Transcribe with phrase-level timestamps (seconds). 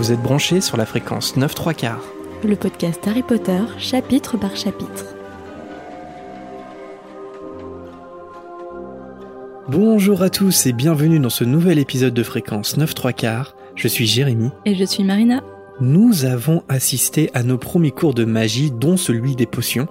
[0.00, 2.04] Vous êtes branchés sur la fréquence 9 3 quarts.
[2.42, 5.14] Le podcast Harry Potter, chapitre par chapitre.
[9.68, 13.54] Bonjour à tous et bienvenue dans ce nouvel épisode de fréquence 9 3 quarts.
[13.74, 14.48] Je suis Jérémy.
[14.64, 15.42] Et je suis Marina.
[15.82, 19.86] Nous avons assisté à nos premiers cours de magie, dont celui des potions.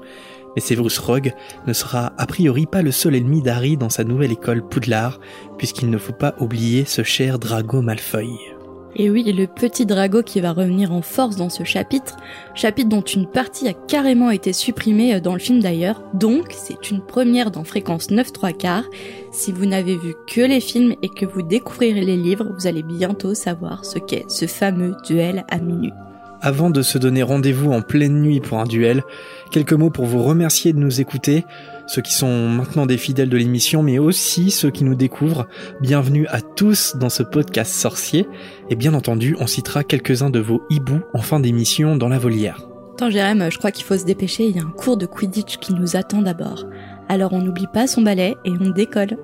[0.56, 1.34] Mais Severus Rogue
[1.68, 5.20] ne sera a priori pas le seul ennemi d'Harry dans sa nouvelle école Poudlard,
[5.60, 8.49] puisqu'il ne faut pas oublier ce cher Drago Malfoy.
[8.96, 12.18] Et oui, le petit Drago qui va revenir en force dans ce chapitre,
[12.56, 16.90] chapitre dont une partie a carrément été supprimée euh, dans le film d'ailleurs, donc c'est
[16.90, 18.86] une première dans Fréquence 9 3 quarts.
[19.32, 22.84] Si vous n'avez vu que les films et que vous découvrirez les livres, vous allez
[22.84, 25.94] bientôt savoir ce qu'est ce fameux duel à minuit.
[26.42, 29.04] Avant de se donner rendez-vous en pleine nuit pour un duel,
[29.52, 31.46] quelques mots pour vous remercier de nous écouter,
[31.90, 35.48] ceux qui sont maintenant des fidèles de l'émission, mais aussi ceux qui nous découvrent.
[35.82, 38.28] Bienvenue à tous dans ce podcast sorcier,
[38.70, 42.68] et bien entendu, on citera quelques-uns de vos hiboux en fin d'émission dans la volière.
[42.94, 45.58] Attends Jérém, je crois qu'il faut se dépêcher, il y a un cours de Quidditch
[45.58, 46.66] qui nous attend d'abord.
[47.08, 49.18] Alors on n'oublie pas son balai et on décolle.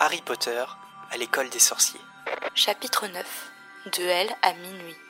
[0.00, 0.64] Harry Potter
[1.10, 2.00] à l'école des sorciers.
[2.54, 3.50] Chapitre 9
[3.92, 5.07] Duel à minuit.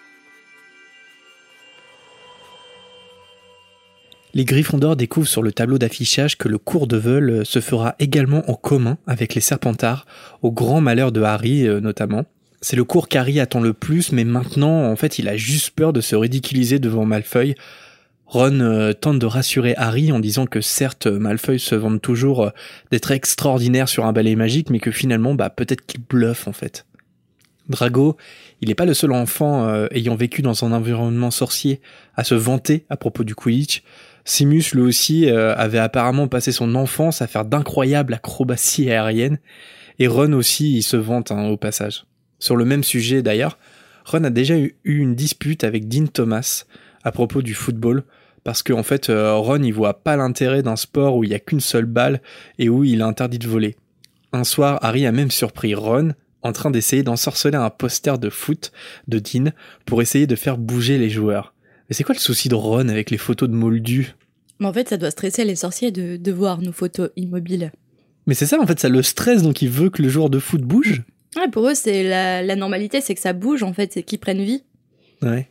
[4.35, 8.49] Les Gryffondors découvrent sur le tableau d'affichage que le cours de vol se fera également
[8.51, 10.07] en commun avec les Serpentards,
[10.43, 12.25] au grand malheur de Harry euh, notamment.
[12.61, 15.93] C'est le cours qu'Harry attend le plus, mais maintenant, en fait, il a juste peur
[15.93, 17.55] de se ridiculiser devant Malfoy.
[18.27, 22.51] Ron euh, tente de rassurer Harry en disant que certes, Malfoy se vante toujours euh,
[22.91, 26.85] d'être extraordinaire sur un balai magique, mais que finalement, bah, peut-être qu'il bluffe en fait.
[27.71, 28.17] Drago,
[28.61, 31.83] il n'est pas le seul enfant ayant vécu dans un environnement sorcier
[32.17, 33.83] à se vanter à propos du Quidditch.
[34.29, 39.39] Simus, lui aussi, euh, avait apparemment passé son enfance à faire d'incroyables acrobaties aériennes,
[39.99, 42.05] et Ron aussi, il se vante hein, au passage.
[42.39, 43.57] Sur le même sujet d'ailleurs,
[44.05, 46.67] Ron a déjà eu, une dispute avec Dean Thomas
[47.05, 48.05] à propos du football,
[48.45, 51.35] parce qu'en en fait, euh, Ron, il voit pas l'intérêt d'un sport où il y
[51.35, 52.21] a qu'une seule balle
[52.59, 53.77] et où il est interdit de voler.
[54.35, 56.13] Un soir, Harry a même surpris Ron
[56.43, 58.73] en train d'essayer d'ensorceler un poster de foot
[59.09, 59.53] de Dean
[59.87, 61.55] pour essayer de faire bouger les joueurs.
[61.89, 64.15] Mais c'est quoi le souci de Ron avec les photos de Moldu?
[64.61, 67.73] Mais en fait, ça doit stresser les sorciers de, de voir nos photos immobiles.
[68.27, 70.39] Mais c'est ça, en fait, ça le stresse, donc il veut que le joueur de
[70.39, 71.03] foot bouge.
[71.37, 74.19] Ouais, pour eux, c'est la, la normalité, c'est que ça bouge, en fait, c'est qu'ils
[74.19, 74.63] prennent vie.
[75.23, 75.49] Ouais.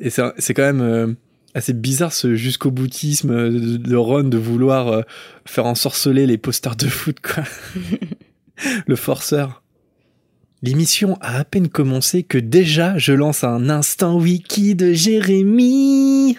[0.00, 1.12] Et c'est quand même euh,
[1.54, 5.02] assez bizarre ce jusqu'au boutisme de, de, Ron de vouloir euh,
[5.44, 7.44] faire ensorceler les posters de foot, quoi.
[8.86, 9.62] le forceur.
[10.62, 16.36] L'émission a à peine commencé que déjà je lance un instant wiki de Jérémy.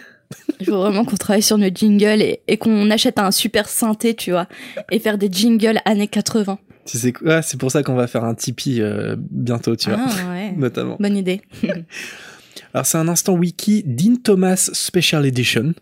[0.60, 4.14] Je veux vraiment qu'on travaille sur nos jingles et, et qu'on achète un super synthé,
[4.14, 4.48] tu vois,
[4.92, 6.60] et faire des jingles années 80.
[6.86, 7.42] C'est quoi?
[7.42, 10.52] C'est pour ça qu'on va faire un Tipeee euh, bientôt, tu vois, ah, ouais.
[10.58, 10.98] notamment.
[11.00, 11.42] Bonne idée.
[12.74, 15.74] Alors c'est un instant wiki Dean Thomas Special Edition.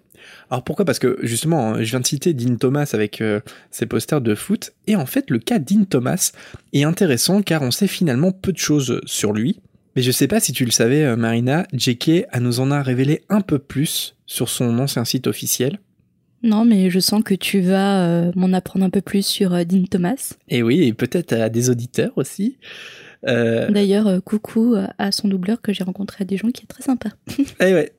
[0.50, 0.86] Alors pourquoi?
[0.86, 3.42] Parce que justement, hein, je viens de citer Dean Thomas avec euh,
[3.72, 6.32] ses posters de foot, et en fait le cas Dean Thomas
[6.74, 9.60] est intéressant car on sait finalement peu de choses sur lui.
[9.96, 13.24] Mais je sais pas si tu le savais, euh, Marina, JK nous en a révélé
[13.30, 15.80] un peu plus sur son ancien site officiel.
[16.44, 19.86] Non, mais je sens que tu vas euh, m'en apprendre un peu plus sur Dean
[19.90, 20.36] Thomas.
[20.50, 22.58] Et oui, et peut-être à des auditeurs aussi.
[23.24, 27.10] D'ailleurs, coucou à son doubleur que j'ai rencontré à Dijon qui est très sympa.
[27.60, 27.92] eh ouais.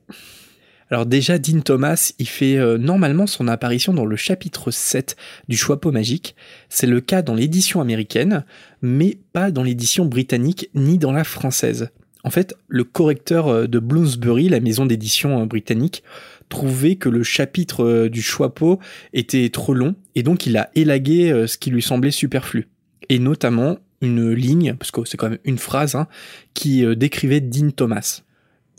[0.91, 5.15] Alors déjà, Dean Thomas, il fait euh, normalement son apparition dans le chapitre 7
[5.47, 6.35] du Choixpeau magique.
[6.67, 8.43] C'est le cas dans l'édition américaine,
[8.81, 11.89] mais pas dans l'édition britannique ni dans la française.
[12.23, 16.03] En fait, le correcteur de Bloomsbury, la maison d'édition britannique,
[16.49, 18.79] trouvait que le chapitre du Choixpeau
[19.13, 22.67] était trop long, et donc il a élagué ce qui lui semblait superflu.
[23.07, 26.07] Et notamment une ligne, parce que c'est quand même une phrase, hein,
[26.53, 28.23] qui décrivait Dean Thomas.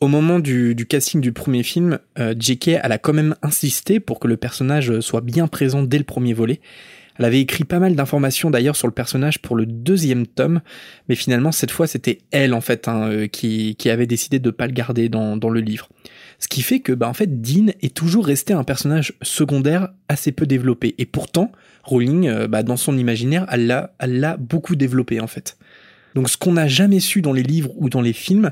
[0.01, 2.69] Au moment du, casting du premier film, euh, J.K.
[2.83, 6.33] elle a quand même insisté pour que le personnage soit bien présent dès le premier
[6.33, 6.61] volet.
[7.19, 10.63] Elle avait écrit pas mal d'informations d'ailleurs sur le personnage pour le deuxième tome,
[11.11, 14.67] mais finalement cette fois c'était elle en fait hein, euh, qui, avait décidé de pas
[14.67, 15.91] le garder dans, le livre.
[16.39, 20.33] Ce qui fait que bah, en fait Dean est toujours resté un personnage secondaire assez
[20.33, 21.53] peu développé, et pourtant
[21.85, 25.59] Rowling, euh, bah, dans son imaginaire, elle l'a beaucoup développé en fait.
[26.15, 28.51] Donc ce qu'on n'a jamais su dans les livres ou dans les films,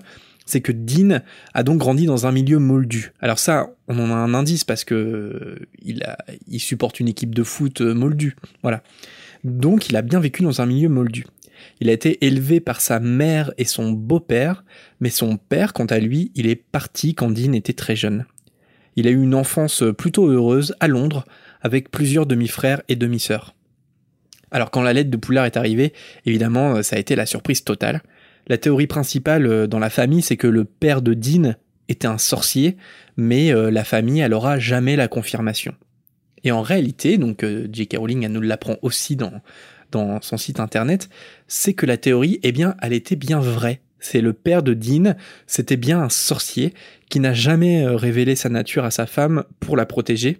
[0.49, 1.21] c'est que Dean
[1.53, 3.13] a donc grandi dans un milieu moldu.
[3.21, 6.17] Alors ça, on en a un indice parce que il, a,
[6.49, 8.35] il supporte une équipe de foot moldu.
[8.63, 8.83] Voilà.
[9.45, 11.27] Donc il a bien vécu dans un milieu moldu.
[11.81, 14.65] Il a été élevé par sa mère et son beau-père,
[15.01, 18.25] mais son père, quant à lui, il est parti quand Dean était très jeune.
[18.97, 21.25] Il a eu une enfance plutôt heureuse à Londres,
[21.61, 23.55] avec plusieurs demi-frères et demi-sœurs.
[24.51, 25.93] Alors quand la lettre de Poulard est arrivée,
[26.25, 28.03] évidemment, ça a été la surprise totale.
[28.49, 31.55] La théorie principale euh, dans la famille, c'est que le père de Dean
[31.89, 32.77] était un sorcier,
[33.17, 35.75] mais euh, la famille, elle aura jamais la confirmation.
[36.45, 37.97] Et en réalité, donc euh, J.K.
[37.99, 39.43] Rowling nous l'apprend aussi dans,
[39.91, 41.11] dans son site internet,
[41.47, 43.83] c'est que la théorie, eh bien, elle était bien vraie.
[44.01, 45.15] C'est le père de Dean,
[45.47, 46.73] c'était bien un sorcier
[47.11, 50.39] qui n'a jamais révélé sa nature à sa femme pour la protéger,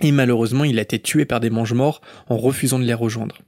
[0.00, 3.38] et malheureusement il a été tué par des mange-morts en refusant de les rejoindre.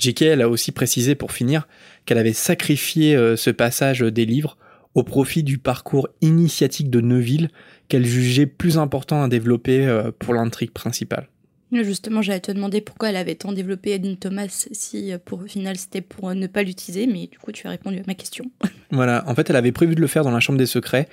[0.00, 0.22] J.K.
[0.22, 1.68] elle a aussi précisé pour finir
[2.06, 4.56] qu'elle avait sacrifié euh, ce passage des livres
[4.94, 7.50] au profit du parcours initiatique de Neville
[7.88, 11.28] qu'elle jugeait plus important à développer euh, pour l'intrigue principale.
[11.72, 15.46] Justement, j'allais te demander pourquoi elle avait tant développé Edwin Thomas si euh, pour au
[15.46, 18.50] final c'était pour ne pas l'utiliser, mais du coup tu as répondu à ma question.
[18.92, 21.08] Voilà, en fait elle avait prévu de le faire dans la chambre des secrets,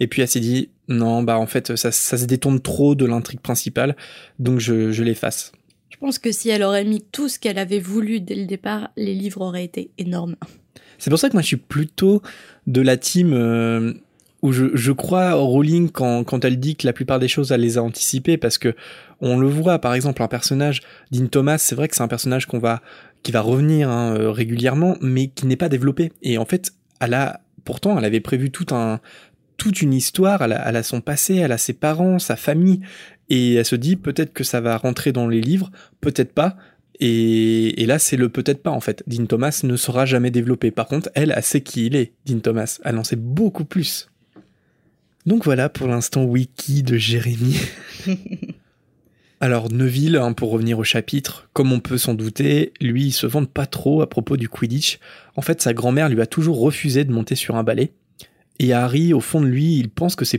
[0.00, 3.04] et puis elle s'est dit non, bah en fait ça, ça se détourne trop de
[3.04, 3.94] l'intrigue principale,
[4.40, 5.52] donc je, je l'efface.
[6.00, 9.14] Pense que si elle aurait mis tout ce qu'elle avait voulu dès le départ, les
[9.14, 10.36] livres auraient été énormes.
[10.98, 12.22] C'est pour ça que moi je suis plutôt
[12.66, 13.92] de la team euh,
[14.42, 17.78] où je, crois Rowling quand, quand elle dit que la plupart des choses elle les
[17.78, 18.74] a anticipées parce que
[19.20, 20.80] on le voit par exemple un personnage
[21.10, 22.82] Dean Thomas c'est vrai que c'est un personnage qu'on va
[23.22, 26.12] qui va revenir hein, euh, régulièrement mais qui n'est pas développé.
[26.22, 29.00] Et en fait elle a pourtant elle avait prévu tout un
[29.60, 32.80] toute une histoire, elle a, son passé, elle a ses parents, sa famille,
[33.30, 36.56] et elle se dit peut-être que ça va rentrer dans les livres, peut-être pas,
[37.02, 39.02] et, et, là, c'est le peut-être pas en fait.
[39.06, 40.70] Dean Thomas ne sera jamais développé.
[40.70, 42.78] Par contre, elle, elle sait qui il est, Dean Thomas.
[42.84, 44.10] Elle en sait beaucoup plus.
[45.24, 47.56] Donc voilà pour l'instant wiki de Jérémy.
[49.40, 53.26] Alors Neville, hein, pour revenir au chapitre, comme on peut s'en douter, lui il se
[53.26, 54.98] vante pas trop à propos du Quidditch.
[55.34, 57.94] En fait, sa grand-mère lui a toujours refusé de monter sur un balai.
[58.58, 60.38] Et Harry, au fond de lui, il pense que c'est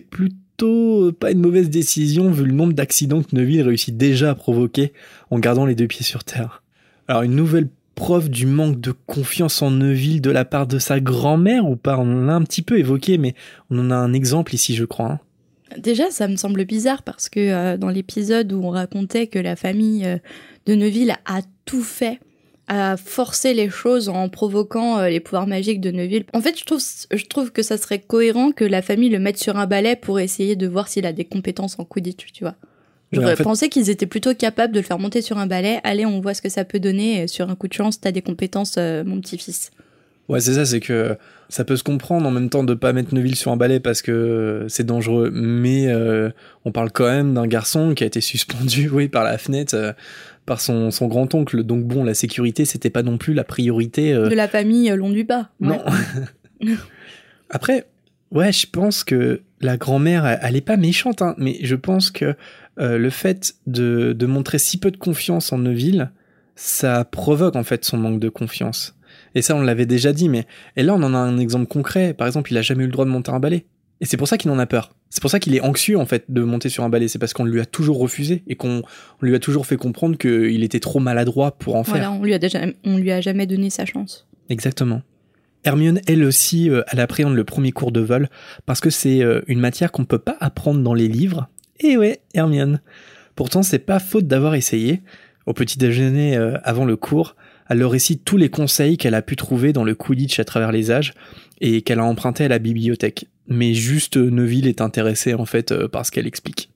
[0.62, 4.94] plutôt pas une mauvaise décision vu le nombre d'accidents que Neville réussit déjà à provoquer
[5.32, 6.62] en gardant les deux pieds sur terre.
[7.08, 11.00] Alors une nouvelle preuve du manque de confiance en Neville de la part de sa
[11.00, 13.34] grand-mère ou pas On l'a un petit peu évoqué, mais
[13.72, 15.14] on en a un exemple ici, je crois.
[15.14, 15.20] Hein.
[15.80, 19.56] Déjà, ça me semble bizarre parce que euh, dans l'épisode où on racontait que la
[19.56, 20.18] famille euh,
[20.68, 22.20] de Neville a tout fait
[22.74, 26.24] à forcer les choses en provoquant euh, les pouvoirs magiques de Neville.
[26.32, 26.80] En fait, je trouve,
[27.12, 30.22] je trouve que ça serait cohérent que la famille le mette sur un balai pour
[30.22, 32.56] essayer de voir s'il a des compétences en Quidditch, tu vois.
[33.12, 33.44] J'aurais en fait...
[33.44, 35.82] pensé qu'ils étaient plutôt capables de le faire monter sur un balai.
[35.84, 37.28] Allez, on voit ce que ça peut donner.
[37.28, 39.72] Sur un coup de chance, t'as des compétences, euh, mon petit-fils.
[40.30, 41.18] Ouais, c'est ça, c'est que
[41.50, 44.02] ça peut se comprendre en même temps de pas mettre Neville sur un balai parce
[44.02, 45.30] que c'est dangereux.
[45.34, 46.30] Mais euh,
[46.64, 49.76] on parle quand même d'un garçon qui a été suspendu, oui, par la fenêtre.
[49.76, 49.92] Euh,
[50.46, 51.64] par son, son grand-oncle.
[51.64, 54.14] Donc bon, la sécurité, c'était pas non plus la priorité.
[54.14, 54.30] Euh...
[54.30, 55.50] De la famille euh, long du bas.
[55.60, 55.80] Ouais.
[56.62, 56.76] Non.
[57.50, 57.88] Après,
[58.32, 62.36] ouais, je pense que la grand-mère, elle est pas méchante, hein, mais je pense que
[62.80, 66.12] euh, le fait de, de montrer si peu de confiance en Neville,
[66.56, 68.96] ça provoque en fait son manque de confiance.
[69.36, 70.46] Et ça, on l'avait déjà dit, mais
[70.76, 72.14] et là, on en a un exemple concret.
[72.14, 73.66] Par exemple, il a jamais eu le droit de monter un balai.
[74.02, 74.94] Et c'est pour ça qu'il en a peur.
[75.10, 77.08] C'est pour ça qu'il est anxieux en fait de monter sur un balai.
[77.08, 78.82] C'est parce qu'on lui a toujours refusé et qu'on
[79.22, 82.14] lui a toujours fait comprendre qu'il était trop maladroit pour en voilà, faire.
[82.14, 84.28] on lui a déjà, on lui a jamais donné sa chance.
[84.50, 85.04] Exactement.
[85.64, 88.30] Hermione, elle aussi, euh, elle appréhende le premier cours de vol
[88.66, 91.48] parce que c'est euh, une matière qu'on ne peut pas apprendre dans les livres.
[91.80, 92.82] Et ouais, Hermione.
[93.36, 95.02] Pourtant, c'est pas faute d'avoir essayé.
[95.46, 97.36] Au petit déjeuner euh, avant le cours,
[97.70, 100.72] elle leur récite tous les conseils qu'elle a pu trouver dans le Quidditch à travers
[100.72, 101.14] les âges
[101.60, 103.28] et qu'elle a emprunté à la bibliothèque.
[103.52, 106.72] Mais juste Neville est intéressé en fait euh, par ce qu'elle explique.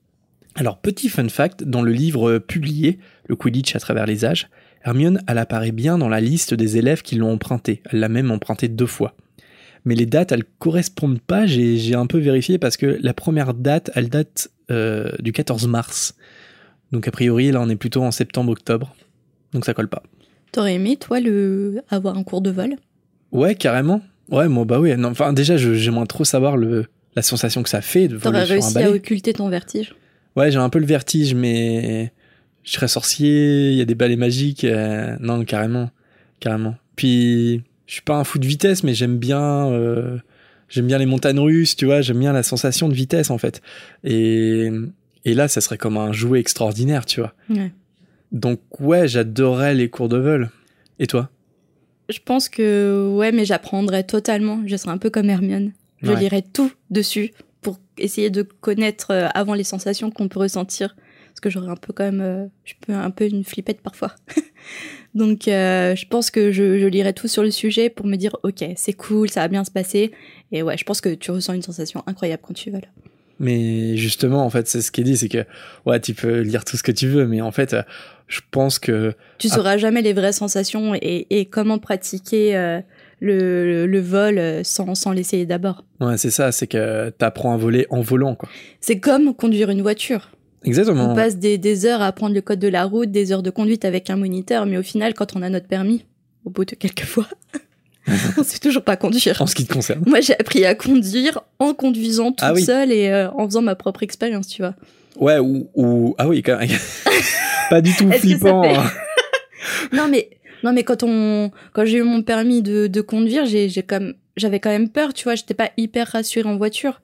[0.54, 4.50] Alors petit fun fact, dans le livre publié, le Quidditch à travers les âges,
[4.84, 7.82] Hermione, elle apparaît bien dans la liste des élèves qui l'ont emprunté.
[7.90, 9.16] Elle l'a même emprunté deux fois.
[9.86, 13.90] Mais les dates, elles correspondent pas, j'ai un peu vérifié parce que la première date,
[13.94, 16.14] elle date euh, du 14 mars.
[16.92, 18.94] Donc a priori, là, on est plutôt en septembre-octobre.
[19.52, 20.02] Donc ça colle pas.
[20.52, 21.82] T'aurais aimé, toi, le...
[21.88, 22.76] avoir un cours de vol?
[23.32, 24.02] Ouais, carrément.
[24.30, 24.92] Ouais, moi, bah oui.
[25.04, 28.32] Enfin, déjà, j'aimerais trop savoir le, la sensation que ça fait de voler sur un
[28.32, 28.60] balai.
[28.60, 29.94] réussi à occulter ton vertige
[30.34, 32.12] Ouais, j'ai un peu le vertige, mais
[32.64, 34.64] je serais sorcier, il y a des balais magiques.
[34.64, 35.16] Euh...
[35.20, 35.90] Non, carrément.
[36.40, 36.74] Carrément.
[36.96, 39.70] Puis, je suis pas un fou de vitesse, mais j'aime bien...
[39.70, 40.18] Euh...
[40.68, 43.62] J'aime bien les montagnes russes, tu vois, j'aime bien la sensation de vitesse, en fait.
[44.02, 44.68] Et,
[45.24, 47.34] et là, ça serait comme un jouet extraordinaire, tu vois.
[47.48, 47.70] Ouais.
[48.32, 50.50] Donc ouais, j'adorais les cours de vol.
[50.98, 51.30] Et toi?
[52.08, 54.62] Je pense que ouais, mais j'apprendrais totalement.
[54.66, 55.72] Je serais un peu comme Hermione.
[56.02, 56.20] Je ouais.
[56.20, 57.32] lirais tout dessus
[57.62, 60.94] pour essayer de connaître euh, avant les sensations qu'on peut ressentir.
[61.28, 64.14] Parce que j'aurais un peu quand même, euh, je peux un peu une flippette parfois.
[65.14, 68.36] Donc euh, je pense que je, je lirais tout sur le sujet pour me dire
[68.42, 70.12] ok, c'est cool, ça va bien se passer.
[70.52, 72.88] Et ouais, je pense que tu ressens une sensation incroyable quand tu voles.
[73.38, 75.44] Mais justement, en fait, c'est ce qui est dit, c'est que
[75.84, 77.76] ouais, tu peux lire tout ce que tu veux, mais en fait,
[78.28, 82.80] je pense que tu sauras jamais les vraies sensations et, et comment pratiquer euh,
[83.20, 85.84] le, le vol euh, sans, sans l'essayer d'abord.
[86.00, 88.48] Ouais, c'est ça, c'est que t'apprends à voler en volant, quoi.
[88.80, 90.30] C'est comme conduire une voiture.
[90.64, 91.12] Exactement.
[91.12, 93.50] On passe des, des heures à apprendre le code de la route, des heures de
[93.50, 96.04] conduite avec un moniteur, mais au final, quand on a notre permis,
[96.44, 97.28] au bout de quelques fois,
[98.38, 99.40] on sait toujours pas conduire.
[99.42, 100.02] En ce qui te concerne.
[100.06, 102.62] Moi, j'ai appris à conduire en conduisant toute Ah oui.
[102.62, 104.74] seule et euh, en faisant ma propre expérience, tu vois.
[105.18, 106.14] Ouais, ou, ou...
[106.18, 106.68] Ah oui, quand même.
[107.70, 108.62] pas du tout flippant.
[108.62, 108.76] fait-.
[109.92, 110.30] Non, mais
[110.62, 114.14] non, mais quand on, quand j'ai eu mon permis de, de conduire, j'ai, j'ai comme,
[114.36, 115.34] j'avais quand même peur, tu vois.
[115.34, 117.00] J'étais pas hyper rassurée en voiture.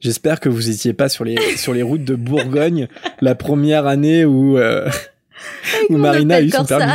[0.00, 2.88] J'espère que vous étiez pas sur les, sur les routes de Bourgogne
[3.22, 4.88] la première année où, euh,
[5.88, 6.92] où Marina a eu son permis.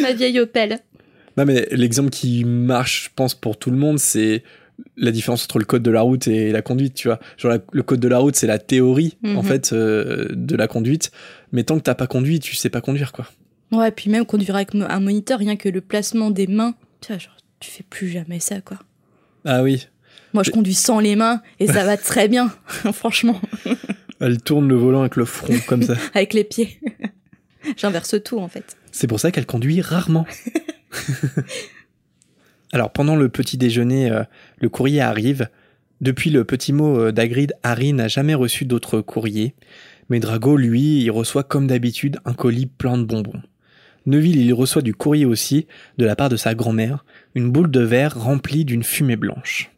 [0.00, 0.78] Ma vieille Opel.
[1.36, 4.42] Non, mais l'exemple qui marche, je pense, pour tout le monde, c'est
[4.96, 7.20] la différence entre le code de la route et la conduite, tu vois.
[7.36, 9.44] Genre, la- le code de la route, c'est la théorie, en Mhm.
[9.44, 11.10] fait, euh, de la conduite.
[11.52, 13.26] Mais tant que t'as pas conduit, tu sais pas conduire, quoi.
[13.70, 17.18] Ouais, puis même conduire avec un moniteur, rien que le placement des mains, tu vois,
[17.18, 18.78] genre, tu fais plus jamais ça, quoi.
[19.44, 19.86] Ah oui.
[20.34, 22.50] Moi, je conduis sans les mains et ça va très bien,
[22.92, 23.40] franchement,
[24.20, 25.94] Elle tourne le volant avec le front, comme ça.
[26.14, 26.80] avec les pieds.
[27.76, 28.76] J'inverse tout, en fait.
[28.90, 30.26] C'est pour ça qu'elle conduit rarement.
[32.72, 34.24] Alors pendant le petit déjeuner, euh,
[34.58, 35.48] le courrier arrive.
[36.00, 39.54] Depuis le petit mot euh, d'Agrid, Harry n'a jamais reçu d'autres courriers.
[40.08, 43.40] Mais Drago, lui, il reçoit comme d'habitude un colis plein de bonbons.
[44.06, 45.66] Neville, il reçoit du courrier aussi,
[45.98, 49.70] de la part de sa grand-mère, une boule de verre remplie d'une fumée blanche.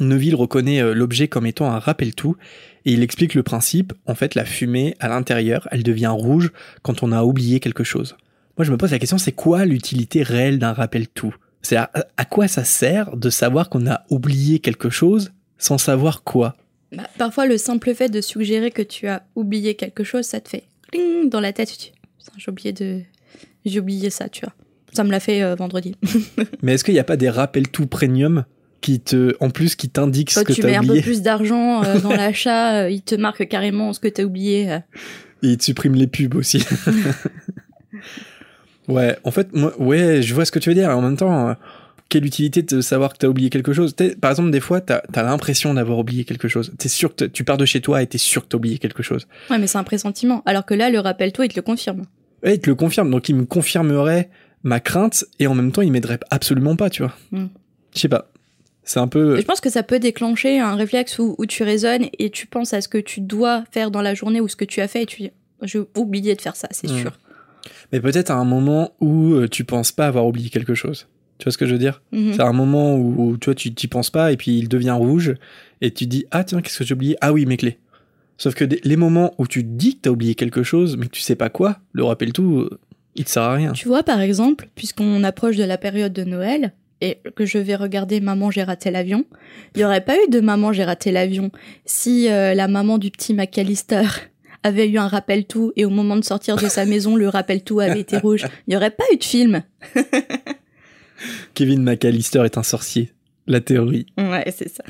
[0.00, 2.36] Neville reconnaît euh, l'objet comme étant un rappel-tout,
[2.84, 3.92] et il explique le principe.
[4.06, 8.16] En fait, la fumée, à l'intérieur, elle devient rouge quand on a oublié quelque chose.
[8.58, 12.24] Moi, je me pose la question, c'est quoi l'utilité réelle d'un rappel-tout C'est à, à
[12.24, 16.56] quoi ça sert de savoir qu'on a oublié quelque chose sans savoir quoi?
[16.92, 20.48] Bah, parfois, le simple fait de suggérer que tu as oublié quelque chose, ça te
[20.48, 21.76] fait cling dans la tête.
[21.78, 21.90] Tu
[22.36, 23.00] j'ai oublié de,
[23.64, 24.52] j'ai oublié ça, tu vois.
[24.92, 25.94] Ça me l'a fait euh, vendredi.
[26.62, 28.44] Mais est-ce qu'il n'y a pas des rappels-tout premium
[28.80, 31.02] qui te, en plus, qui t'indiquent ce que tu t'as mets un peu oublié?
[31.02, 34.70] plus d'argent euh, dans l'achat, euh, il te marque carrément ce que t'as oublié.
[34.72, 34.78] euh.
[35.42, 36.64] et ils te suppriment les pubs aussi
[38.90, 40.90] Ouais, en fait, moi, ouais, je vois ce que tu veux dire.
[40.90, 41.54] En même temps, euh,
[42.08, 45.00] quelle utilité de savoir que t'as oublié quelque chose T'es- Par exemple, des fois, t'as
[45.14, 46.72] as, l'impression d'avoir oublié quelque chose.
[46.78, 49.02] T'es sûr que tu pars de chez toi et t'es sûr que t'as oublié quelque
[49.02, 49.26] chose.
[49.50, 50.42] Ouais, mais c'est un pressentiment.
[50.46, 52.02] Alors que là, le rappelle-toi, il te le confirme.
[52.42, 53.10] Ouais, il te le confirme.
[53.10, 54.28] Donc, il me confirmerait
[54.62, 57.14] ma crainte et en même temps, il m'aiderait absolument pas, tu vois.
[57.32, 57.46] Hmm.
[57.94, 58.28] Je sais pas.
[58.82, 59.38] C'est un peu.
[59.38, 62.46] Et je pense que ça peut déclencher un réflexe où, où tu raisonnes et tu
[62.46, 64.88] penses à ce que tu dois faire dans la journée ou ce que tu as
[64.88, 65.30] fait et tu dis,
[65.62, 66.98] j'ai oublié de faire ça, c'est Mm.
[66.98, 67.18] sûr.
[67.92, 71.06] Mais peut-être à un moment où euh, tu penses pas avoir oublié quelque chose.
[71.38, 72.02] Tu vois ce que je veux dire?
[72.12, 72.34] Mhm.
[72.34, 75.34] C'est un moment où, tu vois, tu t'y penses pas et puis il devient rouge
[75.80, 77.16] et tu dis ah tiens qu'est-ce que j'ai oublié?
[77.20, 77.78] Ah oui mes clés.
[78.36, 81.12] Sauf que des- les moments où tu dis que t'as oublié quelque chose mais que
[81.12, 82.68] tu sais pas quoi, le rappel tout,
[83.16, 83.72] il te sert à rien.
[83.72, 87.74] Tu vois, par exemple, puisqu'on approche de la période de Noël et que je vais
[87.76, 89.24] regarder Maman, j'ai raté l'avion,
[89.74, 91.50] il n'y aurait pas eu de Maman, j'ai raté l'avion
[91.86, 94.02] si euh, la maman du petit McAllister
[94.62, 97.62] avait eu un rappel tout et au moment de sortir de sa maison, le rappel
[97.64, 98.44] tout avait été rouge.
[98.66, 99.62] Il n'y aurait pas eu de film.
[101.54, 103.12] Kevin McAllister est un sorcier.
[103.46, 104.06] La théorie.
[104.18, 104.84] Ouais, c'est ça.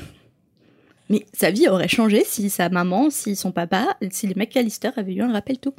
[1.09, 5.13] Mais sa vie aurait changé si sa maman, si son papa, si les McAllister avaient
[5.15, 5.73] eu un rappel tout.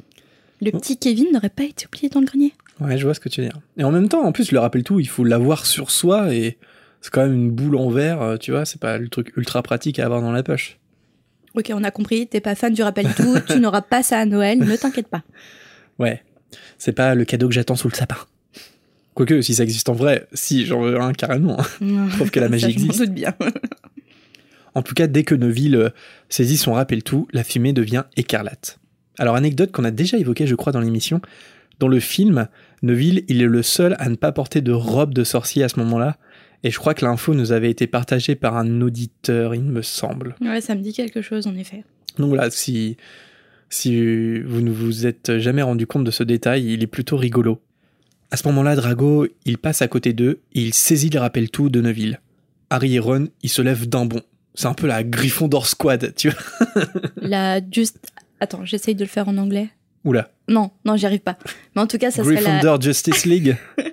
[0.61, 0.77] Le Oh.
[0.79, 2.53] petit Kevin n'aurait pas été oublié dans le grenier.
[2.79, 3.59] Ouais, je vois ce que tu veux dire.
[3.77, 6.57] Et en même temps, en plus, le rappel tout, il faut l'avoir sur soi et
[7.01, 9.61] c'est quand même une boule en verre, euh, tu vois, c'est pas le truc ultra
[9.61, 10.77] pratique à avoir dans la poche.
[11.55, 14.25] Ok, on a compris, t'es pas fan du rappel tout, tu n'auras pas ça à
[14.25, 15.21] Noël, ne t'inquiète pas.
[15.99, 16.23] Ouais,
[16.77, 18.17] c'est pas le cadeau que j'attends sous le sapin.
[19.13, 21.57] Quoique, si ça existe en vrai, si, j'en veux un carrément.
[22.15, 22.99] Preuve que la magie Ça, je m'en existe.
[22.99, 23.35] doute bien.
[24.75, 25.89] En tout cas, dès que Neville euh,
[26.29, 28.79] saisit son rappel tout, la fumée devient écarlate.
[29.19, 31.21] Alors, anecdote qu'on a déjà évoquée, je crois, dans l'émission.
[31.79, 32.47] Dans le film,
[32.81, 35.79] Neville, il est le seul à ne pas porter de robe de sorcier à ce
[35.79, 36.17] moment-là.
[36.63, 40.35] Et je crois que l'info nous avait été partagée par un auditeur, il me semble.
[40.41, 41.83] Ouais, ça me dit quelque chose en effet.
[42.17, 42.95] Donc voilà, si,
[43.69, 47.61] si vous ne vous êtes jamais rendu compte de ce détail, il est plutôt rigolo.
[48.31, 51.69] À ce moment-là, Drago, il passe à côté d'eux et il saisit le rappel tout
[51.69, 52.19] de Neville.
[52.69, 54.21] Harry et Ron, ils se lèvent d'un bond.
[54.55, 56.81] C'est un peu la Gryffondor Squad, tu vois.
[57.17, 58.11] La juste.
[58.39, 59.69] Attends, j'essaye de le faire en anglais.
[60.03, 60.31] Oula.
[60.47, 61.37] Non, non, j'y arrive pas.
[61.75, 62.41] Mais en tout cas, ça serait la.
[62.41, 63.55] Gryffindor Justice League.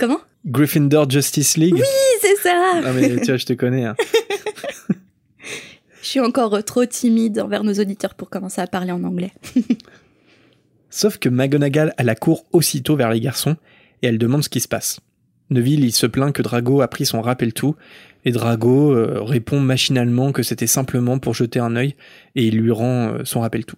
[0.00, 0.18] Comment?
[0.46, 1.74] Gryffindor Justice League.
[1.74, 1.82] Oui,
[2.22, 3.84] c'est ça Ah mais tu vois, je te connais.
[3.84, 3.94] hein.
[6.02, 9.32] Je suis encore trop timide envers nos auditeurs pour commencer à parler en anglais.
[10.90, 13.56] Sauf que McGonagall, elle accourt aussitôt vers les garçons
[14.02, 15.00] et elle demande ce qui se passe.
[15.50, 17.76] Neville, il se plaint que Drago a pris son rappel tout
[18.24, 21.94] et Drago euh, répond machinalement que c'était simplement pour jeter un œil
[22.34, 23.76] et il lui rend euh, son rappel tout.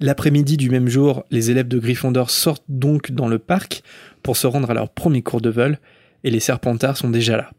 [0.00, 3.82] L'après-midi du même jour, les élèves de Gryffondor sortent donc dans le parc
[4.22, 5.78] pour se rendre à leur premier cours de vol,
[6.24, 7.50] et les Serpentards sont déjà là.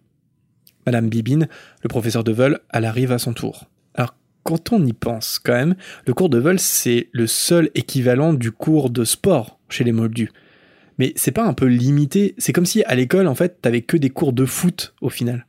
[0.86, 1.48] Madame Bibine,
[1.82, 3.66] le professeur de vol, elle arrive à son tour.
[3.94, 5.76] Alors, quand on y pense, quand même,
[6.06, 10.32] le cours de vol, c'est le seul équivalent du cours de sport chez les Moldus.
[10.98, 13.98] Mais c'est pas un peu limité C'est comme si à l'école, en fait, t'avais que
[13.98, 15.46] des cours de foot au final.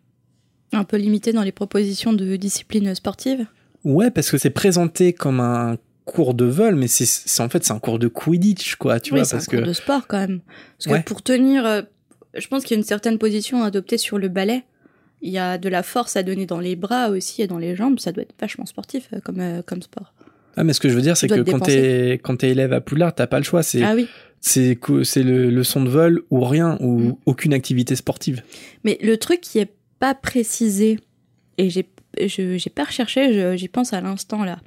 [0.73, 3.47] Un peu limité dans les propositions de disciplines sportives?
[3.85, 7.73] Ouais, parce que c'est présenté comme un cours de vol, mais c'est en fait c'est
[7.73, 10.19] un cours de Quidditch, quoi, tu oui, vois, parce un que cours de sport quand
[10.19, 10.41] même.
[10.79, 11.83] Parce que pour tenir, euh,
[12.35, 14.65] je pense qu'il y a une certaine position à adopter sur le ballet.
[15.21, 17.75] Il y a de la force à donner dans les bras aussi et dans les
[17.75, 17.99] jambes.
[17.99, 20.15] Ça doit être vachement sportif euh, comme euh, comme sport.
[20.57, 22.81] Ah, mais ce que je veux dire, c'est que quand t'es quand es élève à
[22.81, 23.65] Poudlard, t'as pas le choix.
[23.65, 24.07] C'est ah oui.
[24.41, 27.17] c'est c'est le leçon de vol ou rien ou mm.
[27.27, 28.43] aucune activité sportive.
[28.85, 31.01] Mais le truc qui est pas précisé
[31.59, 34.59] et j'ai j'ai pas recherché, j'y pense à l'instant là.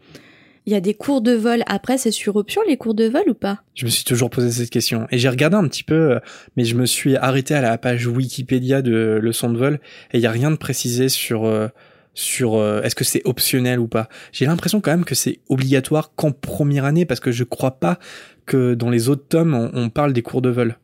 [0.66, 1.64] Il y a des cours de vol.
[1.68, 3.64] Après, c'est sur option les cours de vol ou pas?
[3.76, 5.08] Je me suis toujours posé cette question.
[5.12, 6.20] Et j'ai regardé un petit peu, euh,
[6.58, 9.80] mais je me suis arrêté à la page Wikipédia de leçon de vol
[10.12, 11.68] et il y a rien de précisé sur euh,
[12.14, 14.10] sur euh, est-ce que c'est optionnel ou pas.
[14.32, 18.00] J'ai l'impression quand même que c'est obligatoire qu'en première année parce que je crois pas
[18.46, 20.78] que dans les autres tomes on parle des cours de vol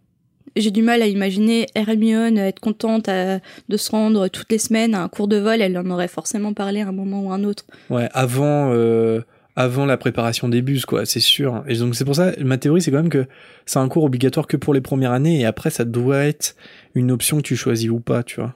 [0.56, 5.02] j'ai du mal à imaginer Hermione être contente de se rendre toutes les semaines à
[5.02, 5.62] un cours de vol.
[5.62, 7.66] Elle en aurait forcément parlé à un moment ou un autre.
[7.90, 9.22] Ouais, avant, euh,
[9.56, 11.64] avant la préparation des bus, quoi, c'est sûr.
[11.68, 13.26] Et donc c'est pour ça, ma théorie, c'est quand même que
[13.66, 16.56] c'est un cours obligatoire que pour les premières années, et après, ça doit être
[16.94, 18.56] une option que tu choisis ou pas, tu vois.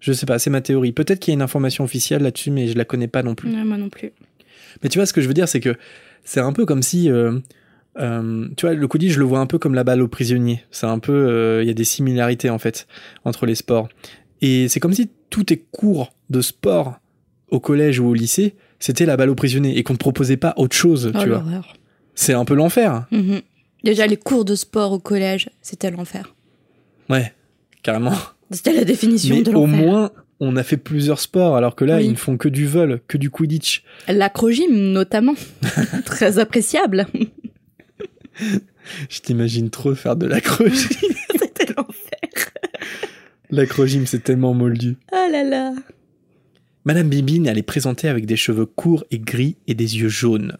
[0.00, 0.92] Je sais pas, c'est ma théorie.
[0.92, 3.48] Peut-être qu'il y a une information officielle là-dessus, mais je la connais pas non plus.
[3.50, 4.10] moi non plus.
[4.82, 5.76] Mais tu vois, ce que je veux dire, c'est que
[6.24, 7.38] c'est un peu comme si euh,
[7.98, 10.64] euh, tu vois, le Quidditch, je le vois un peu comme la balle aux prisonniers.
[10.70, 12.86] C'est un peu, euh, il y a des similarités en fait
[13.24, 13.88] entre les sports.
[14.40, 16.98] Et c'est comme si tous tes cours de sport
[17.48, 20.54] au collège ou au lycée, c'était la balle aux prisonniers et qu'on ne proposait pas
[20.56, 21.44] autre chose, tu oh, vois.
[22.14, 23.06] C'est un peu l'enfer.
[23.10, 23.40] Mhm.
[23.82, 26.34] Déjà, les cours de sport au collège, c'était l'enfer.
[27.10, 27.34] Ouais,
[27.82, 28.14] carrément.
[28.50, 29.62] C'était la définition de l'enfer.
[29.62, 30.10] Au moins,
[30.40, 33.18] on a fait plusieurs sports, alors que là, ils ne font que du vol, que
[33.18, 33.84] du Quidditch.
[34.08, 35.34] L'acrogym, notamment.
[36.04, 37.06] Très appréciable.
[39.08, 40.72] Je t'imagine trop faire de l'acrogym.
[41.38, 42.50] C'était l'enfer.
[43.50, 44.96] L'acrogym, c'est tellement moldu.
[45.12, 45.74] Oh là là.
[46.84, 50.56] Madame Bibine, elle est présentée avec des cheveux courts et gris et des yeux jaunes.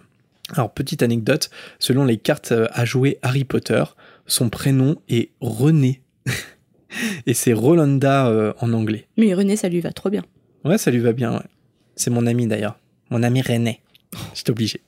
[0.54, 3.84] Alors, petite anecdote, selon les cartes à jouer Harry Potter,
[4.26, 6.02] son prénom est René.
[7.26, 9.06] et c'est Rolanda euh, en anglais.
[9.16, 10.24] Mais René, ça lui va trop bien.
[10.64, 11.46] Ouais, ça lui va bien, ouais.
[11.96, 12.78] C'est mon ami d'ailleurs.
[13.10, 13.80] Mon ami René.
[14.34, 14.80] J'étais obligé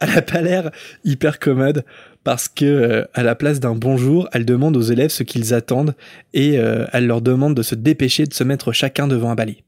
[0.00, 0.70] elle a pas l'air
[1.04, 1.84] hyper commode
[2.24, 5.94] parce que euh, à la place d'un bonjour, elle demande aux élèves ce qu'ils attendent
[6.34, 9.58] et euh, elle leur demande de se dépêcher de se mettre chacun devant un balai.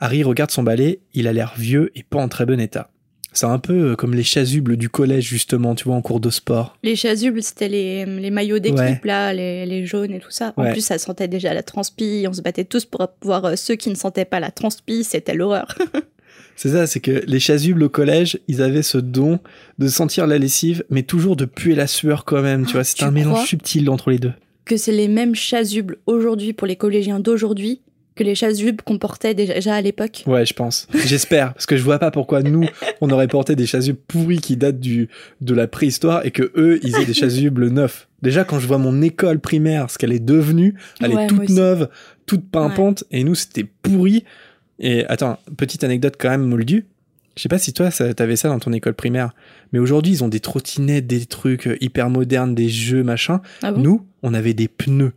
[0.00, 2.90] Harry regarde son balai, il a l'air vieux et pas en très bon état.
[3.32, 6.30] C'est un peu euh, comme les chasubles du collège justement, tu vois, en cours de
[6.30, 6.76] sport.
[6.82, 10.54] Les chasubles, c'était les, les maillots d'équipe là, les, les, jaunes et tout ça.
[10.56, 12.26] En plus, ça sentait déjà la transpi.
[12.28, 15.04] On se battait tous pour voir ceux qui ne sentaient pas la transpi.
[15.04, 15.76] C'était l'horreur.
[16.56, 19.38] C'est ça, c'est que les chasubles au collège, ils avaient ce don
[19.78, 22.82] de sentir la lessive, mais toujours de puer la sueur quand même, tu vois.
[22.82, 24.32] C'est un mélange subtil entre les deux.
[24.64, 27.80] Que c'est les mêmes chasubles aujourd'hui pour les collégiens d'aujourd'hui
[28.18, 30.24] que les chasubles qu'on portait déjà à l'époque.
[30.26, 30.88] Ouais, je pense.
[31.06, 32.66] J'espère, parce que je vois pas pourquoi nous,
[33.00, 35.08] on aurait porté des chasubles pourris qui datent du
[35.40, 38.08] de la préhistoire et que eux, ils aient des chasubles neufs.
[38.20, 41.88] Déjà, quand je vois mon école primaire, ce qu'elle est devenue, elle est toute neuve,
[42.26, 44.24] toute pimpante, et nous, c'était pourri.
[44.80, 46.86] Et attends, petite anecdote quand même moldue.
[47.36, 49.30] Je sais pas si toi, t'avais ça dans ton école primaire,
[49.72, 53.40] mais aujourd'hui, ils ont des trottinettes, des trucs hyper modernes, des jeux, machin.
[53.62, 55.12] Ah Nous, on avait des pneus.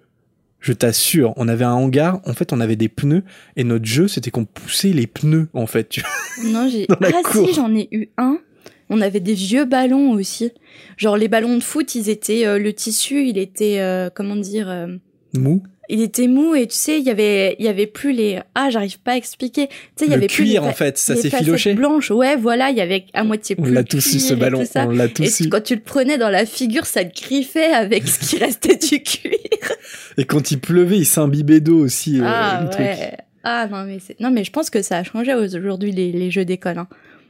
[0.62, 3.24] Je t'assure, on avait un hangar, en fait, on avait des pneus,
[3.56, 5.98] et notre jeu, c'était qu'on poussait les pneus, en fait.
[6.46, 6.88] Non, j'ai...
[7.02, 8.40] ah si, j'en ai eu un.
[8.90, 10.52] On avait des vieux ballons aussi.
[10.98, 12.46] Genre, les ballons de foot, ils étaient...
[12.46, 14.88] Euh, le tissu, il était, euh, comment dire...
[15.34, 18.40] Mou il était mou et tu sais il y avait il y avait plus les
[18.56, 19.68] ah j'arrive pas à expliquer.
[19.68, 21.74] Tu sais il y avait cuir, plus les, en fait ça s'est filoché.
[21.74, 24.64] blanche ouais voilà il y avait à moitié on l'a tous eu ce ballon.
[24.76, 28.08] on l'a tous et quand tu le prenais dans la figure ça te griffait avec
[28.08, 29.38] ce qui restait du cuir.
[30.18, 33.18] Et quand il pleuvait il s'imbibait d'eau aussi euh, ah ouais.
[33.44, 36.32] Ah non mais c'est non mais je pense que ça a changé aujourd'hui les, les
[36.32, 36.88] jeux d'école hein.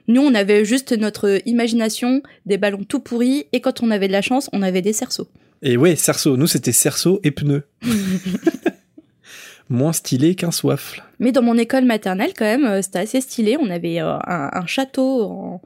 [0.08, 4.12] Nous, on avait juste notre imagination, des ballons tout pourris, et quand on avait de
[4.12, 5.28] la chance, on avait des cerceaux.
[5.62, 6.38] Et ouais, cerceau.
[6.38, 7.64] Nous, c'était cerceau et pneus.
[9.70, 11.00] Moins stylé qu'un soif.
[11.20, 13.58] Mais dans mon école maternelle, quand même, euh, c'était assez stylé.
[13.60, 15.62] On avait euh, un, château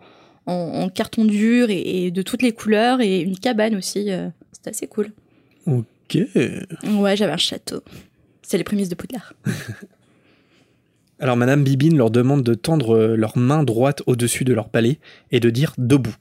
[0.45, 4.11] en, carton dur et, de toutes les couleurs et une cabane aussi.
[4.11, 5.11] Euh, c'était assez cool.
[5.65, 6.17] Ok.
[6.83, 7.81] Ouais, j'avais un château.
[8.43, 9.33] C'est les prémices de Poudlard.
[11.19, 14.99] Alors Madame Bibine leur demande de tendre leur main droite au-dessus de leur palais
[15.31, 16.15] et de dire debout.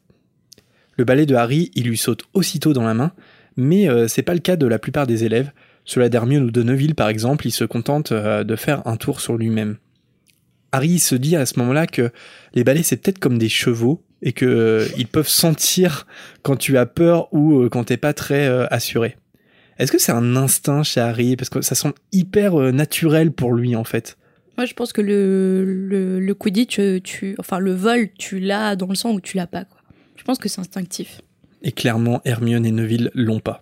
[0.97, 3.13] Le balai de Harry, il lui saute aussitôt dans la main,
[3.57, 5.51] mais euh, c'est pas le cas de la plupart des élèves.
[5.85, 9.21] Cela d'Hermione ou de Neville, par exemple, il se contente euh, de faire un tour
[9.21, 9.77] sur lui-même.
[10.73, 12.11] Harry se dit à ce moment-là que
[12.55, 16.07] les balais c'est peut-être comme des chevaux et que euh, ils peuvent sentir
[16.43, 19.17] quand tu as peur ou euh, quand t'es pas très assuré.
[19.79, 21.37] Est-ce que c'est un instinct chez Harry?
[21.37, 24.17] Parce que ça semble hyper naturel pour lui en fait.
[24.57, 26.81] Moi, je pense que le, le, Quidditch,
[27.39, 29.65] enfin, le vol, tu l'as dans le sang ou tu l'as pas.
[30.17, 31.21] Je pense que c'est instinctif.
[31.65, 33.61] Et clairement, Hermione et Neville l'ont pas.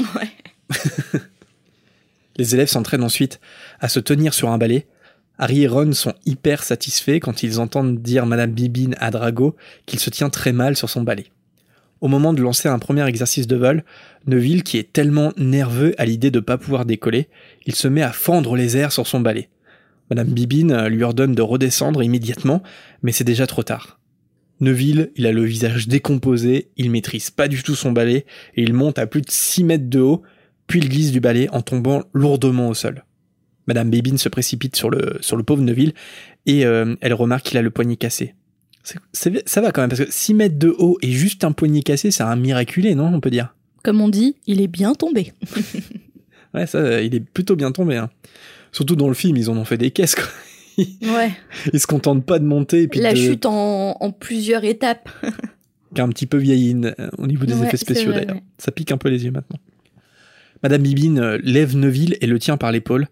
[0.00, 0.30] Ouais.
[2.36, 3.40] Les élèves s'entraînent ensuite
[3.78, 4.86] à se tenir sur un balai.
[5.38, 9.98] Harry et Ron sont hyper satisfaits quand ils entendent dire Madame Bibine à Drago qu'il
[9.98, 11.26] se tient très mal sur son balai.
[12.00, 13.84] Au moment de lancer un premier exercice de vol,
[14.26, 17.28] Neville, qui est tellement nerveux à l'idée de pas pouvoir décoller,
[17.66, 19.50] il se met à fendre les airs sur son balai.
[20.10, 22.62] Madame Bibine lui ordonne de redescendre immédiatement,
[23.02, 23.98] mais c'est déjà trop tard.
[24.62, 28.72] Neville, il a le visage décomposé, il maîtrise pas du tout son balai, et il
[28.72, 30.22] monte à plus de 6 mètres de haut,
[30.66, 33.04] puis il glisse du balai en tombant lourdement au sol.
[33.66, 35.92] Madame Bébine se précipite sur le, sur le pauvre Neville
[36.46, 38.34] et euh, elle remarque qu'il a le poignet cassé.
[39.12, 42.10] Ça va quand même, parce que 6 mètres de haut et juste un poignet cassé,
[42.10, 43.54] c'est un miraculé, non On peut dire?
[43.84, 45.32] Comme on dit, il est bien tombé.
[46.54, 47.96] Ouais, ça, il est plutôt bien tombé.
[47.96, 48.10] Hein.
[48.72, 50.24] Surtout dans le film, ils en ont fait des caisses, quoi.
[50.78, 51.32] Ouais.
[51.72, 55.08] Ils se contentent pas de monter et puis La de, chute en, en plusieurs étapes.
[55.94, 58.36] qui un petit peu vieilli euh, au niveau des Ouais, effets spéciaux d'ailleurs.
[58.36, 58.42] ouais.
[58.58, 59.58] Ça pique un peu les yeux maintenant.
[60.62, 63.08] Madame Bibine euh, lève Neville et le tient par l'épaule.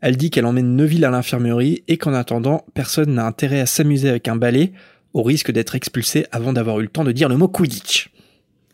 [0.00, 4.08] Elle dit qu'elle emmène Neville à l'infirmerie et qu'en attendant, personne n'a intérêt à s'amuser
[4.08, 4.72] avec un balai
[5.12, 8.10] au risque d'être expulsé avant d'avoir eu le temps de dire le mot Quidditch.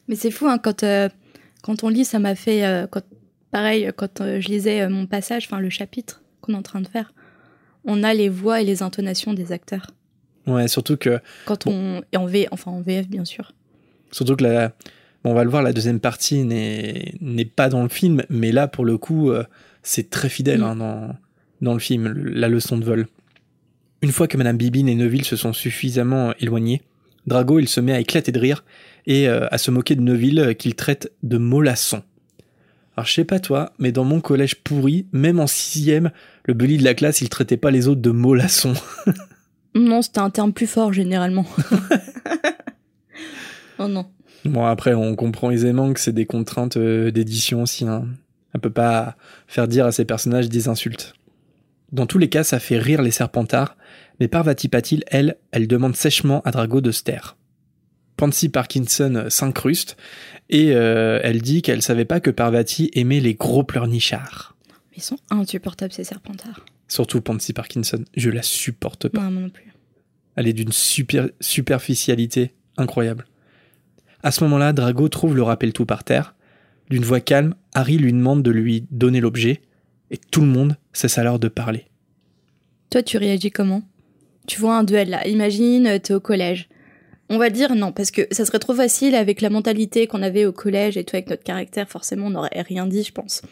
[0.06, 1.08] Mais c'est fou, hein, quand, euh,
[1.62, 2.64] quand on lit, ça m'a fait.
[2.64, 3.02] euh, quand,
[3.50, 6.88] pareil, quand euh, je lisais mon passage, enfin le chapitre qu'on est en train de
[6.88, 7.12] faire,
[7.88, 9.88] on a les voix et les intonations des acteurs.
[10.46, 12.02] Ouais, surtout que, Quand on.
[12.12, 13.52] Et en, v, enfin, en VF, bien sûr.
[14.12, 14.68] surtout que la,
[15.24, 18.68] bon, on va le voir, la deuxième partie n'est pas dans le film, mais là,
[18.68, 19.42] pour le coup, euh,
[19.82, 20.64] c'est très fidèle Mm.
[20.64, 21.16] hein, dans,
[21.60, 23.08] dans le film, la leçon de vol.
[24.00, 26.82] Une fois que Madame Bibine et Neville se sont suffisamment éloignés,
[27.26, 28.64] Drago, il se met à éclater de rire
[29.06, 32.02] et euh, à se moquer de Neville euh, qu'il traite de mollasson.
[32.96, 36.10] Alors je sais pas toi, mais dans mon collège pourri, même en sixième,
[36.48, 38.72] le bully de la classe, il traitait pas les autres de mollasson.
[39.74, 41.44] Non, c'était un terme plus fort, généralement.
[43.78, 44.06] oh non.
[44.44, 47.86] Bon après, on comprend aisément que c'est des contraintes euh, d'édition aussi.
[47.86, 48.06] Hein.
[48.54, 51.12] On peut pas faire dire à ces personnages des insultes.
[51.92, 53.76] Dans tous les cas, ça fait rire les serpentards,
[54.18, 57.36] mais Parvati Patil, elle, elle demande sèchement à Drago de se taire.
[58.16, 59.96] Pansy Parkinson s'incruste
[60.48, 64.56] et euh, elle dit qu'elle savait pas que Parvati aimait les gros pleurnichards.
[64.98, 66.66] Ils sont insupportables, ces serpentards.
[66.88, 69.20] Surtout Pansy Parkinson, je la supporte pas.
[69.22, 69.72] Non, moi non plus.
[70.34, 73.24] Elle est d'une super, superficialité incroyable.
[74.24, 76.34] À ce moment-là, Drago trouve le rappel-tout par terre.
[76.90, 79.62] D'une voix calme, Harry lui demande de lui donner l'objet,
[80.10, 81.84] et tout le monde cesse alors de parler.
[82.90, 83.84] Toi, tu réagis comment?
[84.48, 85.28] Tu vois un duel là.
[85.28, 86.68] Imagine, euh, t'es au collège.
[87.28, 90.44] On va dire non, parce que ça serait trop facile avec la mentalité qu'on avait
[90.44, 93.42] au collège et tout, avec notre caractère, forcément, on n'aurait rien dit, je pense.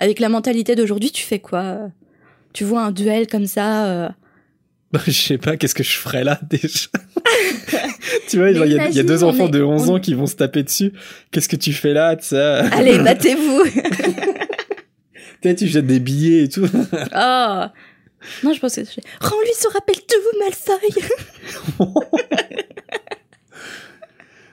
[0.00, 1.90] Avec la mentalité d'aujourd'hui, tu fais quoi
[2.52, 4.08] Tu vois un duel comme ça euh,
[5.06, 6.88] Je sais pas, qu'est-ce que je ferais là déjà?
[8.28, 10.26] Tu vois, il y, a- y deux enfants est- de 11 on- ans qui vont
[10.26, 10.92] se taper dessus.
[11.30, 13.64] Qu'est-ce que tu fais là, tu Allez, battez-vous.
[15.40, 16.66] Peut-être tu jettes des billets et tout.
[16.72, 17.64] Oh.
[18.44, 20.90] Non, je pense que je Rends-lui ce rappel tout, Malfoy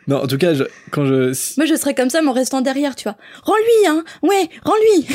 [0.08, 1.34] non, en tout cas, je- quand je...
[1.58, 3.18] Moi, je serais comme ça, mais en restant derrière, tu vois.
[3.44, 5.06] Rends-lui, hein Ouais, rends-lui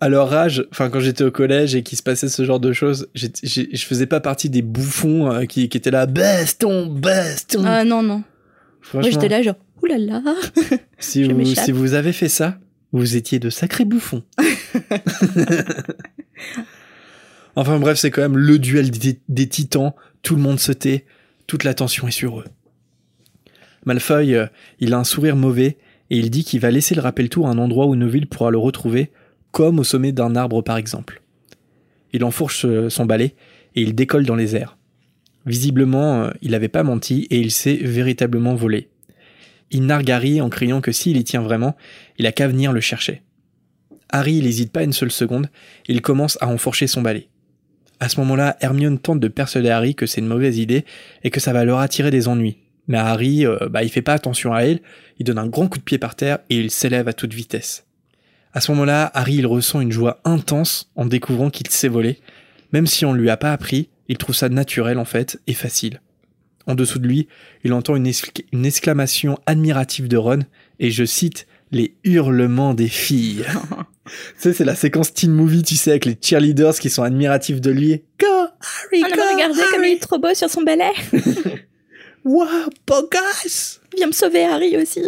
[0.00, 2.72] à leur âge, enfin quand j'étais au collège et qu'il se passait ce genre de
[2.74, 6.84] choses, j'étais- j'ai- je faisais pas partie des bouffons euh, qui, qui étaient là, baston,
[6.86, 7.62] baston.
[7.64, 8.22] Ah non, non.
[8.92, 10.22] Moi, j'étais là, genre, oulala
[11.32, 12.58] vous, si vous avez fait ça,
[12.92, 14.22] vous étiez de sacrés bouffons.
[17.56, 21.06] enfin bref, c'est quand même le duel des, des titans, tout le monde se tait,
[21.46, 22.44] toute l'attention est sur eux.
[23.86, 24.46] Malfoy, euh,
[24.80, 25.78] il a un sourire mauvais
[26.10, 28.58] et il dit qu'il va laisser le rappel-tour à un endroit où Neville pourra le
[28.58, 29.10] retrouver,
[29.52, 31.22] comme au sommet d'un arbre par exemple.
[32.12, 33.34] Il enfourche euh, son balai
[33.76, 34.76] et il décolle dans les airs.
[35.46, 38.90] Visiblement, euh, il n'avait pas menti et il s'est véritablement volé.
[39.70, 41.76] Il nargue Harry en criant que s'il y tient vraiment,
[42.18, 43.22] il a qu'à venir le chercher.
[44.08, 45.48] Harry n'hésite pas une seule seconde,
[45.88, 47.28] il commence à enfourcher son balai.
[47.98, 50.84] À ce moment-là, Hermione tente de persuader Harry que c'est une mauvaise idée
[51.24, 52.58] et que ça va leur attirer des ennuis.
[52.88, 54.80] Mais Harry, euh, bah, il fait pas attention à elle,
[55.18, 57.84] il donne un grand coup de pied par terre et il s'élève à toute vitesse.
[58.52, 62.20] À ce moment-là, Harry il ressent une joie intense en découvrant qu'il s'est volé.
[62.72, 65.54] Même si on ne lui a pas appris, il trouve ça naturel en fait et
[65.54, 66.00] facile.
[66.66, 67.28] En dessous de lui,
[67.64, 68.06] il entend une,
[68.64, 70.40] exclamation admirative de Ron,
[70.80, 73.44] et je cite les hurlements des filles.
[74.06, 77.60] tu sais, c'est la séquence teen movie, tu sais, avec les cheerleaders qui sont admiratifs
[77.60, 78.02] de lui.
[78.18, 79.92] Go, Harry, On go, regardé comme il Harry.
[79.92, 80.90] est trop beau sur son balai.
[82.26, 83.80] Wow, bogus!
[83.96, 85.00] Viens me sauver Harry aussi.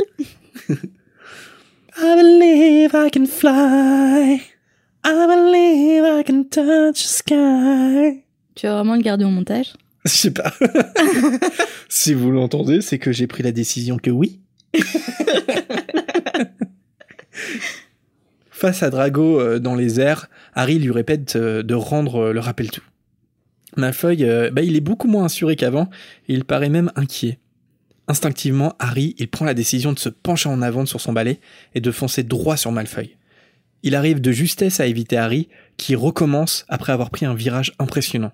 [0.70, 4.40] I believe I can fly.
[5.04, 8.22] I believe I can touch the sky.
[8.54, 9.74] Tu vas vraiment le garder au montage?
[10.04, 10.54] Je sais pas.
[11.88, 14.38] si vous l'entendez, c'est que j'ai pris la décision que oui.
[18.52, 22.38] Face à Drago euh, dans les airs, Harry lui répète euh, de rendre euh, le
[22.38, 22.84] rappel tout.
[23.78, 25.88] Malfoy, euh, bah, il est beaucoup moins assuré qu'avant
[26.28, 27.38] et il paraît même inquiet.
[28.08, 31.40] Instinctivement, Harry, il prend la décision de se pencher en avant sur son balai
[31.74, 33.16] et de foncer droit sur Malfoy.
[33.82, 38.32] Il arrive de justesse à éviter Harry, qui recommence après avoir pris un virage impressionnant.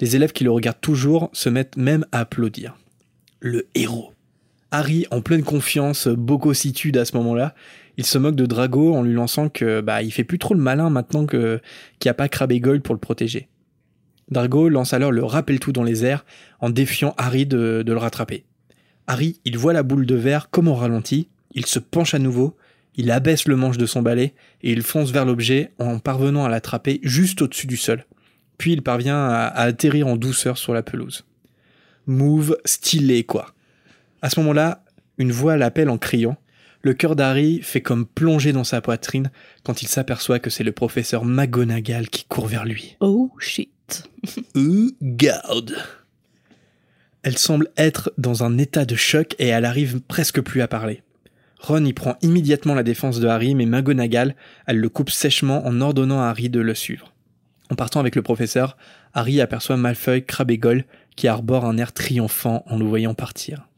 [0.00, 2.76] Les élèves qui le regardent toujours se mettent même à applaudir.
[3.40, 4.12] Le héros.
[4.70, 7.54] Harry, en pleine confiance, bococitude à ce moment-là,
[7.96, 10.60] il se moque de Drago en lui lançant que bah il fait plus trop le
[10.60, 11.60] malin maintenant que
[11.98, 13.48] qu'il n'y a pas Crabbe et Goyle pour le protéger.
[14.30, 16.24] Drago lance alors le rappel tout dans les airs
[16.60, 18.44] en défiant Harry de, de le rattraper.
[19.06, 22.56] Harry, il voit la boule de verre comme au ralenti, il se penche à nouveau,
[22.96, 26.48] il abaisse le manche de son balai et il fonce vers l'objet en parvenant à
[26.48, 28.04] l'attraper juste au-dessus du sol.
[28.56, 31.26] Puis il parvient à, à atterrir en douceur sur la pelouse.
[32.06, 33.54] Move stylé, quoi.
[34.22, 34.84] À ce moment-là,
[35.18, 36.36] une voix l'appelle en criant.
[36.82, 39.30] Le cœur d'Harry fait comme plonger dans sa poitrine
[39.64, 42.96] quand il s'aperçoit que c'est le professeur McGonagall qui court vers lui.
[43.00, 43.73] Oh shit.
[47.22, 51.02] Elle semble être dans un état de choc et elle arrive presque plus à parler.
[51.58, 55.80] Ron y prend immédiatement la défense de Harry, mais McGonagall, elle le coupe sèchement en
[55.80, 57.14] ordonnant à Harry de le suivre.
[57.70, 58.76] En partant avec le professeur,
[59.14, 60.84] Harry aperçoit et Goyle
[61.16, 63.68] qui arbore un air triomphant en le voyant partir.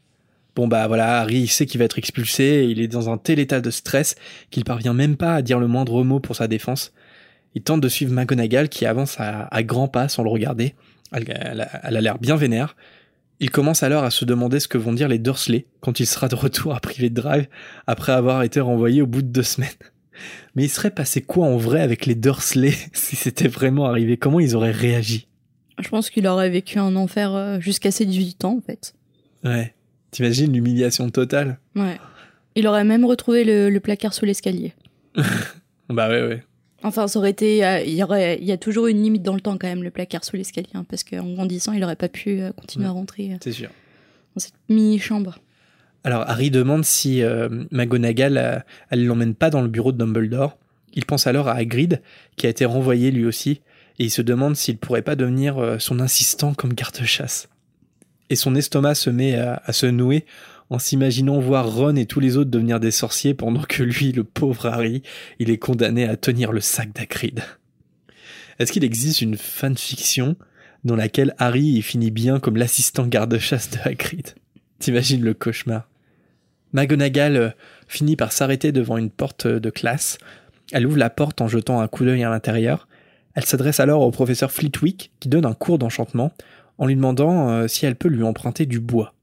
[0.57, 3.19] Bon bah voilà, Harry il sait qu'il va être expulsé, et il est dans un
[3.19, 4.17] tel état de stress
[4.51, 6.93] qu'il parvient même pas à dire le moindre mot pour sa défense.
[7.57, 10.75] Il tente de suivre McGonagall qui avance à, à grands pas sans le regarder.
[11.11, 12.77] Elle, elle a- elle a l'air bien vénère.
[13.41, 16.29] Il commence alors à se demander ce que vont dire les Dursley quand il sera
[16.29, 17.49] de retour à Privé Drive
[17.89, 19.69] après avoir été renvoyé au bout de deux semaines.
[20.55, 24.17] Mais il serait passé quoi en vrai avec les Dursley si c'était vraiment arrivé?
[24.17, 25.27] Comment ils auraient réagi?
[25.79, 28.95] Je pense qu'il aurait vécu un enfer euh, jusqu'à ses 18 ans en fait.
[29.45, 29.75] Ouais.
[30.11, 31.59] T'imagines l'humiliation totale?
[31.75, 31.99] Ouais.
[32.55, 34.73] Il aurait même retrouvé le, le placard sous l'escalier.
[35.89, 36.43] Bah ouais, ouais.
[36.83, 37.65] Enfin, ça aurait été.
[37.65, 39.83] euh, il, y aurait, il y a toujours une limite dans le temps quand même,
[39.83, 42.91] le placard sous l'escalier, hein, parce qu'en grandissant, il aurait pas pu euh, continuer à
[42.91, 43.71] rentrer euh, C'est sûr.
[44.35, 45.39] dans cette mini-chambre.
[46.05, 48.59] Alors Harry demande si euh, McGonagall euh,
[48.91, 50.57] elle l'emmène pas dans le bureau de Dumbledore.
[50.95, 52.01] Il pense alors à Hagrid
[52.37, 53.61] qui a été renvoyé lui aussi
[53.99, 57.49] et il se demande s'il pourrait pas devenir euh, son assistant comme garde-chasse.
[58.31, 60.25] Et son estomac se met à, à se nouer
[60.71, 64.25] en s'imaginant voir Ron et tous les autres devenir des sorciers pendant que lui, le
[64.25, 65.03] pauvre Harry,
[65.39, 67.43] il est condamné à tenir le sac d'Hagrid.
[68.59, 70.37] Est-ce qu'il existe une fanfiction
[70.85, 74.35] dans laquelle Harry finit bien comme l'assistant garde-chasse de Hagrid
[74.79, 75.89] T'imagines le cauchemar
[76.73, 77.51] McGonagall euh,
[77.89, 80.19] finit par s'arrêter devant une porte de classe.
[80.73, 82.89] Elle ouvre la porte en jetant un coup d'œil à l'intérieur.
[83.35, 86.33] Elle s'adresse alors au professeur Flitwick qui donne un cours d'enchantement
[86.79, 89.16] en lui demandant euh, si elle peut lui emprunter du bois.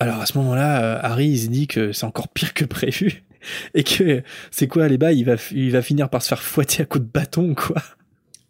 [0.00, 3.24] Alors à ce moment-là, euh, Harry il se dit que c'est encore pire que prévu
[3.74, 6.82] et que c'est quoi les bas, il va, il va finir par se faire fouetter
[6.82, 7.82] à coups de bâton quoi?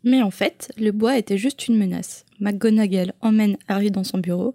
[0.04, 2.24] Mais en fait, le bois était juste une menace.
[2.40, 4.54] McGonagall emmène Harry dans son bureau,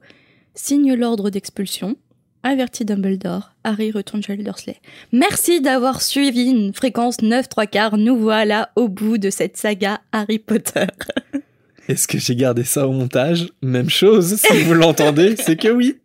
[0.56, 1.98] signe l'ordre d'expulsion,
[2.44, 4.78] avertit Dumbledore, Harry retourne chez Dursley.
[5.12, 10.02] Merci d'avoir suivi une fréquence 9 3 quarts, nous voilà au bout de cette saga
[10.12, 10.88] Harry Potter.
[11.90, 13.50] Est-ce que j'ai gardé ça au montage?
[13.62, 15.98] Même chose, si vous l'entendez, c'est que oui.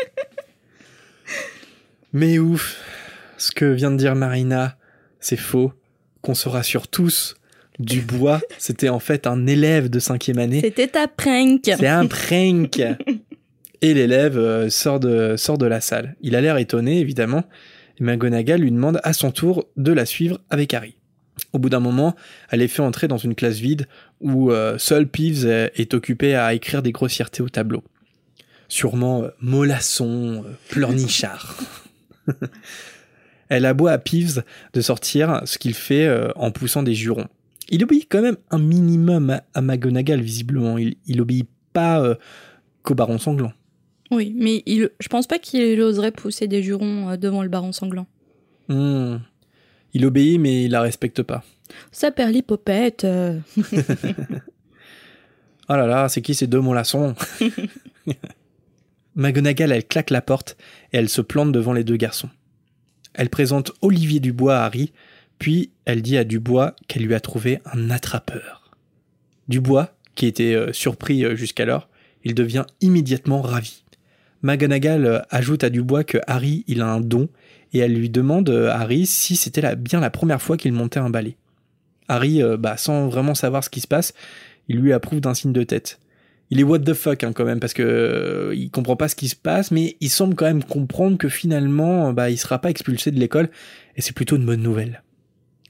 [2.12, 2.76] Mais ouf,
[3.38, 4.76] ce que vient de dire Marina,
[5.20, 5.72] c'est faux.
[6.22, 7.34] Qu'on se rassure tous,
[7.78, 10.60] Dubois, c'était en fait un élève de cinquième année.
[10.60, 11.62] C'était ta prank.
[11.64, 12.82] C'est un prank.
[13.82, 16.14] Et l'élève euh, sort, de, sort de la salle.
[16.20, 17.44] Il a l'air étonné, évidemment.
[17.98, 20.96] Et McGonagall lui demande à son tour de la suivre avec Harry.
[21.54, 22.14] Au bout d'un moment,
[22.50, 23.86] elle est fait entrer dans une classe vide
[24.20, 27.82] où euh, seul Peeves est occupé à écrire des grossièretés au tableau.
[28.70, 31.58] Sûrement euh, mollasson, euh, pleurnichard.
[33.48, 37.26] elle aboie à Peeves de sortir, ce qu'il fait euh, en poussant des jurons.
[37.68, 40.78] Il obéit quand même un minimum à, McGonagall, visiblement.
[40.78, 42.14] Il, il obéit pas euh,
[42.84, 43.52] qu'au baron sanglant.
[44.12, 48.06] Oui, mais il, je pense pas qu'il oserait pousser des jurons devant le baron sanglant.
[48.68, 49.16] Hmm.
[49.94, 51.42] Il obéit, mais il la respecte pas.
[51.90, 53.04] Ça perd l'hypopète.
[53.04, 53.72] Oh
[55.68, 57.16] là là, c'est qui ces deux mollassons
[59.16, 60.56] McGonagall, elle claque la porte
[60.92, 62.30] et elle se plante devant les deux garçons.
[63.14, 64.92] Elle présente Olivier Dubois à Harry,
[65.38, 68.70] puis elle dit à Dubois qu'elle lui a trouvé un attrapeur.
[69.48, 71.88] Dubois, qui était euh, surpris euh, jusqu'alors,
[72.24, 73.84] il devient immédiatement ravi.
[74.42, 77.28] McGonagall euh, ajoute à Dubois que Harry, il a un don,
[77.72, 81.36] et elle lui demande Harry si c'était bien la première fois qu'il montait un balai.
[82.08, 84.12] Harry, bah, sans vraiment savoir ce qui se passe,
[84.66, 86.00] il lui approuve d'un signe de tête
[86.50, 89.14] il est what the fuck hein, quand même parce que euh, il comprend pas ce
[89.14, 92.70] qui se passe, mais il semble quand même comprendre que finalement, bah, il sera pas
[92.70, 93.50] expulsé de l'école
[93.96, 95.02] et c'est plutôt une bonne nouvelle.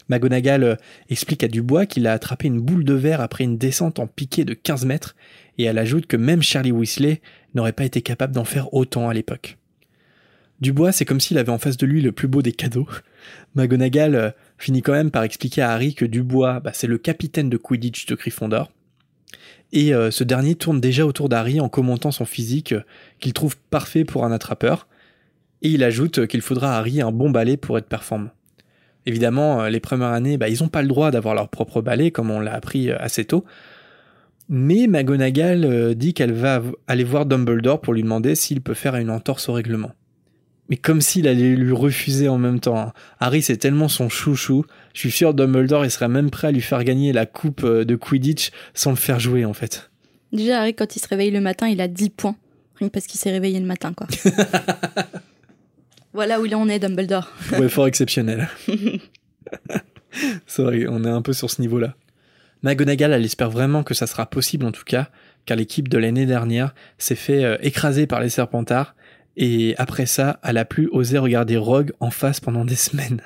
[0.08, 0.76] McGonagall euh,
[1.08, 4.44] explique à Dubois qu'il a attrapé une boule de verre après une descente en piqué
[4.44, 5.14] de 15 mètres
[5.58, 7.20] et elle ajoute que même Charlie Weasley
[7.54, 9.58] n'aurait pas été capable d'en faire autant à l'époque.
[10.60, 12.88] Dubois, c'est comme s'il avait en face de lui le plus beau des cadeaux.
[13.54, 17.50] McGonagall euh, finit quand même par expliquer à Harry que Dubois, bah, c'est le capitaine
[17.50, 18.70] de Quidditch de Gryffondor
[19.72, 22.82] et euh, ce dernier tourne déjà autour d'Harry en commentant son physique euh,
[23.20, 24.88] qu'il trouve parfait pour un attrapeur,
[25.62, 28.30] et il ajoute qu'il faudra à Harry un bon balai pour être performant.
[29.06, 32.10] Évidemment, euh, les premières années, bah, ils n'ont pas le droit d'avoir leur propre balai,
[32.10, 33.44] comme on l'a appris assez tôt,
[34.48, 39.10] mais McGonagall dit qu'elle va aller voir Dumbledore pour lui demander s'il peut faire une
[39.10, 39.92] entorse au règlement
[40.70, 42.78] mais comme s'il allait lui refuser en même temps.
[42.78, 42.92] Hein.
[43.18, 44.64] Harry, c'est tellement son chouchou.
[44.94, 47.84] Je suis sûr Dumbledore, il serait même prêt à lui faire gagner la coupe euh,
[47.84, 49.90] de Quidditch sans le faire jouer, en fait.
[50.32, 52.36] Déjà, Harry, quand il se réveille le matin, il a 10 points.
[52.76, 54.06] Rien parce qu'il s'est réveillé le matin, quoi.
[56.12, 57.30] voilà où il en est, Dumbledore.
[57.52, 58.48] ouais, fort exceptionnel.
[60.46, 61.94] c'est vrai, on est un peu sur ce niveau-là.
[62.62, 65.08] McGonagall, elle espère vraiment que ça sera possible en tout cas,
[65.46, 68.94] car l'équipe de l'année dernière s'est fait euh, écraser par les Serpentards
[69.36, 73.22] et après ça, elle a plus osé regarder Rogue en face pendant des semaines.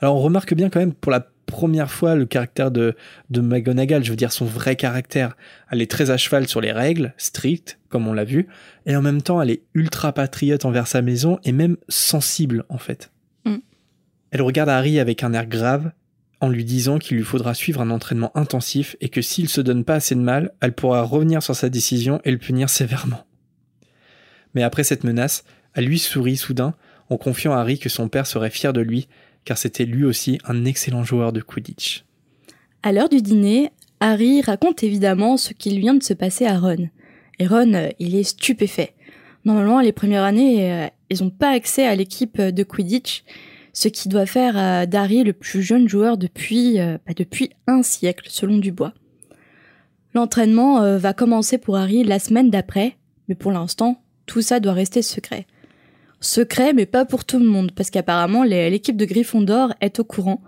[0.00, 2.96] Alors on remarque bien quand même pour la première fois le caractère de,
[3.30, 5.36] de McGonagall, je veux dire son vrai caractère.
[5.70, 8.48] Elle est très à cheval sur les règles, strictes, comme on l'a vu,
[8.84, 12.78] et en même temps elle est ultra patriote envers sa maison et même sensible en
[12.78, 13.10] fait.
[13.44, 13.56] Mm.
[14.32, 15.92] Elle regarde Harry avec un air grave,
[16.40, 19.84] en lui disant qu'il lui faudra suivre un entraînement intensif et que s'il se donne
[19.84, 23.24] pas assez de mal, elle pourra revenir sur sa décision et le punir sévèrement.
[24.54, 26.74] Mais après cette menace, elle lui sourit soudain
[27.08, 29.08] en confiant à Harry que son père serait fier de lui,
[29.46, 32.04] car c'était lui aussi un excellent joueur de Quidditch.
[32.82, 36.90] À l'heure du dîner, Harry raconte évidemment ce qu'il vient de se passer à Ron.
[37.38, 38.94] Et Ron, euh, il est stupéfait.
[39.44, 43.24] Normalement, les premières années, euh, ils n'ont pas accès à l'équipe de Quidditch,
[43.72, 48.26] ce qui doit faire euh, d'Harry le plus jeune joueur depuis, bah, depuis un siècle,
[48.28, 48.92] selon Dubois.
[50.14, 52.96] L'entraînement va commencer pour Harry la semaine d'après,
[53.28, 55.46] mais pour l'instant, tout ça doit rester secret.
[56.20, 60.42] Secret, mais pas pour tout le monde, parce qu'apparemment l'équipe de Gryffondor est au courant,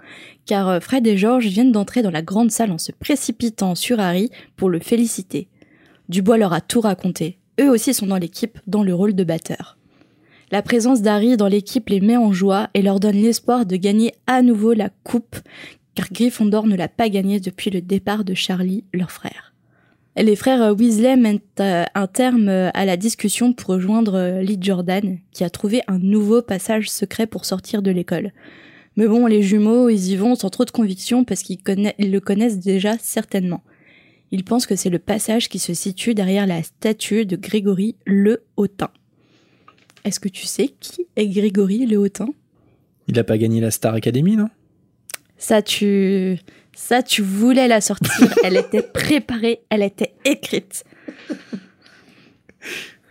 [0.47, 4.01] car euh, Fred et George viennent d'entrer dans la grande salle en se précipitant sur
[4.01, 5.49] Harry pour le féliciter.
[6.09, 7.39] Dubois leur a tout raconté.
[7.61, 9.77] Eux aussi sont dans l'équipe, dans le rôle de batteur.
[10.51, 14.15] La présence d'Harry dans l'équipe les met en joie et leur donne l'espoir de gagner
[14.27, 15.37] à nouveau la coupe,
[15.95, 19.48] car Gryffondor ne l'a pas gagnée depuis le départ de Charlie, leur frère.
[20.21, 24.59] Les frères Weasley mettent euh, un terme euh, à la discussion pour rejoindre euh, Lee
[24.61, 28.33] Jordan, qui a trouvé un nouveau passage secret pour sortir de l'école.
[28.97, 32.59] Mais bon, les jumeaux, ils y vont sans trop de conviction parce qu'ils le connaissent
[32.59, 33.63] déjà certainement.
[34.33, 38.43] Ils pensent que c'est le passage qui se situe derrière la statue de Grégory le
[38.57, 38.91] Hautain.
[40.05, 42.31] Est-ce que tu sais qui est Grégory le Hautain?
[43.07, 44.49] Il n'a pas gagné la Star Academy, non?
[45.37, 46.41] Ça, tu...
[46.81, 48.33] Ça, tu voulais la sortir.
[48.45, 50.85] elle était préparée, elle était écrite.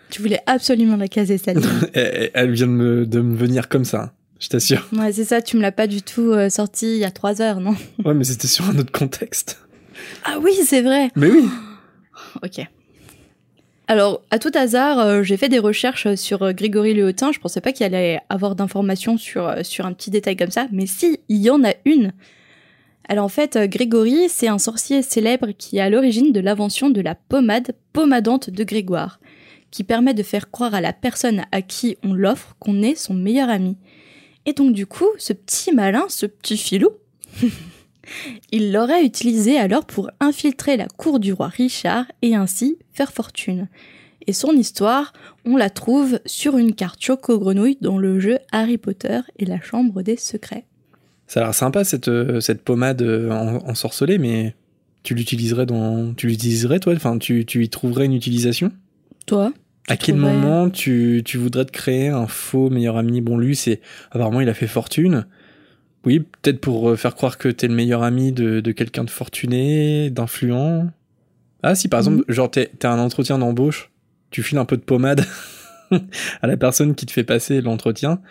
[0.10, 1.60] tu voulais absolument la caser, celle
[1.94, 4.88] Elle vient de me, de me venir comme ça, je t'assure.
[4.94, 7.42] Ouais, c'est ça, tu me l'as pas du tout euh, sortie il y a trois
[7.42, 7.76] heures, non?
[8.06, 9.60] Ouais, mais c'était sur un autre contexte.
[10.24, 11.12] Ah oui, c'est vrai.
[11.18, 11.44] Mais oui.
[12.44, 12.66] ok.
[13.90, 17.34] Alors, à tout hasard, euh, j'ai fait des recherches sur euh, Grégory Hautain.
[17.34, 20.88] Je pensais pas qu'il allait avoir d'informations sur, sur un petit détail comme ça, mais
[20.88, 22.14] si, il y en a une.
[23.10, 26.90] Alors en fait, euh, Grégory, c'est un sorcier célèbre qui est à l'origine de l'invention
[26.90, 29.20] de la pommade pommadante de Grégoire,
[29.72, 33.14] qui permet de faire croire à la personne à qui on l'offre qu'on est son
[33.14, 33.78] meilleur ami.
[34.46, 36.90] Et donc du coup, ce petit malin, ce petit filou,
[38.52, 43.70] il l'aurait utilisé alors pour infiltrer la cour du roi Richard et ainsi faire fortune.
[44.26, 45.14] Et son histoire,
[45.46, 50.02] on la trouve sur une carte choco-grenouille dans le jeu Harry Potter et la Chambre
[50.02, 50.66] des Secrets.
[51.28, 54.56] Ça a l'air sympa cette, euh, cette pommade euh, en, ensorcelée, mais
[55.04, 56.14] tu l'utiliserais dans.
[56.14, 56.94] Tu l'utiliserais toi?
[56.96, 58.72] Enfin, tu, tu y trouverais une utilisation?
[59.26, 59.54] Toi?
[59.90, 63.22] À quel moment tu, tu voudrais te créer un faux meilleur ami?
[63.22, 63.82] Bon, lui, c'est.
[64.12, 65.26] Apparemment, il a fait fortune.
[66.06, 69.10] Oui, peut-être pour euh, faire croire que t'es le meilleur ami de, de quelqu'un de
[69.10, 70.90] fortuné, d'influent.
[71.64, 72.34] Ah, si par exemple, mhm.
[72.34, 73.92] genre t'es, t'as un entretien d'embauche,
[74.30, 75.26] tu files un peu de pommade.
[76.42, 78.22] à la personne qui te fait passer l'entretien.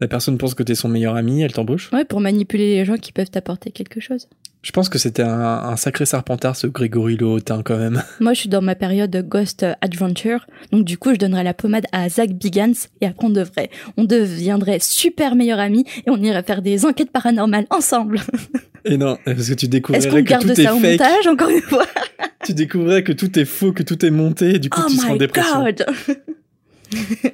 [0.00, 1.90] La personne pense que t'es son meilleur ami, elle t'embauche.
[1.92, 4.28] Ouais, pour manipuler les gens qui peuvent t'apporter quelque chose.
[4.62, 8.02] Je pense que c'était un, un sacré serpentard, ce Grégory Lohotin, quand même.
[8.20, 11.84] Moi, je suis dans ma période Ghost Adventure, donc du coup, je donnerais la pommade
[11.92, 16.44] à Zach Bigans et après on devrait, on deviendrait super meilleurs amis et on irait
[16.44, 18.20] faire des enquêtes paranormales ensemble.
[18.84, 20.90] Et non, parce que tu découvrirais qu'on que garde tout ça est au fake.
[21.00, 21.86] montage encore une fois?
[22.44, 24.96] Tu découvrirais que tout est faux, que tout est monté, et du coup Oh tu
[24.96, 25.62] seras en dépression.
[25.62, 25.86] god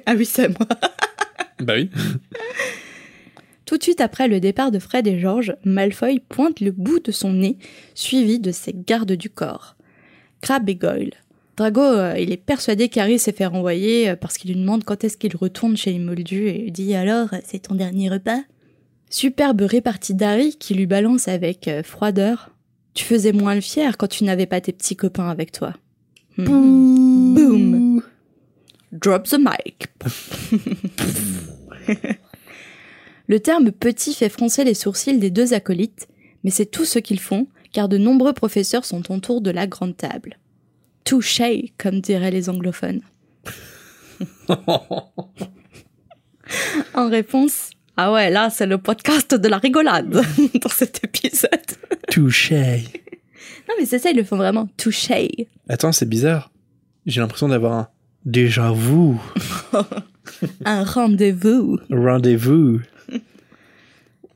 [0.05, 0.67] Ah oui, c'est moi.
[1.59, 1.89] Bah oui.
[3.65, 7.11] Tout de suite après le départ de Fred et George, Malfoy pointe le bout de
[7.11, 7.57] son nez,
[7.93, 9.75] suivi de ses gardes du corps.
[10.41, 11.13] Crabbe et Goyle.
[11.55, 15.03] Drago, euh, il est persuadé qu'Harry s'est fait renvoyer euh, parce qu'il lui demande quand
[15.03, 18.39] est-ce qu'il retourne chez les Moldus et lui dit alors, c'est ton dernier repas?
[19.09, 22.51] Superbe répartie d'Harry qui lui balance avec euh, froideur.
[22.93, 25.73] Tu faisais moins le fier quand tu n'avais pas tes petits copains avec toi.
[26.37, 27.33] Hmm.
[27.35, 28.01] Boom.
[28.91, 29.87] Drop the mic.
[33.27, 36.07] Le terme petit fait froncer les sourcils des deux acolytes,
[36.43, 39.95] mais c'est tout ce qu'ils font, car de nombreux professeurs sont autour de la grande
[39.95, 40.39] table.
[41.03, 43.01] Touché, comme diraient les anglophones.
[46.95, 50.09] En réponse, ah ouais, là c'est le podcast de la rigolade
[50.61, 51.51] dans cet épisode.
[52.09, 52.85] Touché.
[53.67, 54.67] Non mais c'est ça, ils le font vraiment.
[54.77, 55.47] Touché.
[55.67, 56.51] Attends, c'est bizarre.
[57.05, 57.89] J'ai l'impression d'avoir un
[58.25, 59.15] déjà vu.
[60.65, 61.79] Un rendez-vous.
[61.89, 62.79] Rendez-vous.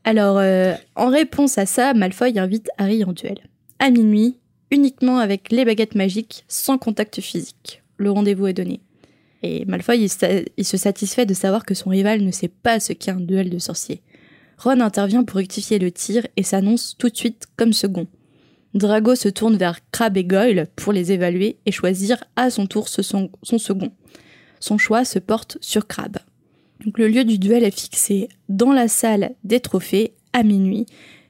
[0.04, 3.40] Alors, euh, en réponse à ça, Malfoy invite Harry en duel.
[3.80, 4.38] À minuit,
[4.72, 7.82] uniquement avec les baguettes magiques, sans contact physique.
[7.98, 8.82] Le rendez-vous est donné.
[9.44, 10.28] Et Malfoy, il, sa-
[10.58, 13.50] il se satisfait de savoir que son rival ne sait pas ce qu'est un duel
[13.50, 14.02] de sorciers.
[14.58, 18.08] Ron intervient pour rectifier le tir et s'annonce tout de suite comme second.
[18.74, 22.89] Drago se tourne vers Crabbe et Goyle pour les évaluer et choisir à son tour
[22.89, 23.91] son, second.
[24.59, 26.17] Son choix se porte sur Crabbe.
[26.95, 30.88] Le lieu du duel est fixé dans la salle des trophées à minuit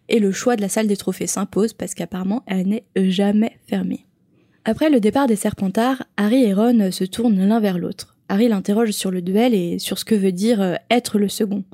[0.08, 4.06] et le choix de la salle des trophées s'impose parce qu'apparemment elle n'est jamais fermée.
[4.64, 8.16] Après le départ des Serpentards, Harry et Ron se tournent l'un vers l'autre.
[8.30, 11.66] Harry l'interroge sur le duel et sur ce que veut dire euh, être le second.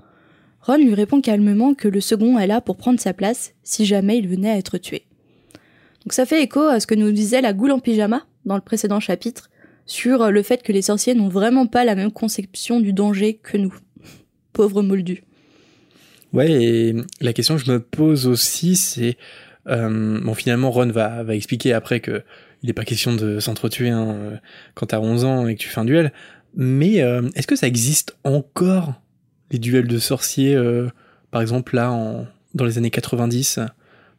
[0.61, 4.17] Ron lui répond calmement que le second est là pour prendre sa place si jamais
[4.17, 5.05] il venait à être tué.
[6.09, 8.61] Donc ça fait écho à ce que nous disait la goule en pyjama dans le
[8.61, 9.51] précédent chapitre
[9.85, 13.57] sur le fait que les sorciers n'ont vraiment pas la même conception du danger que
[13.57, 13.75] nous.
[14.51, 15.21] Pauvres moldus.
[16.33, 19.17] Ouais, et la question que je me pose aussi, c'est
[19.67, 22.23] euh, bon, finalement, Ron va, expliquer après que
[22.63, 24.37] il n'est pas question de s'entretuer hein, euh,
[24.73, 26.11] quand t'as 11 ans et que tu fais un duel.
[26.55, 28.95] Mais euh, est-ce que ça existe encore
[29.51, 30.57] les duels de sorciers,
[31.29, 33.59] par exemple là dans les années 90,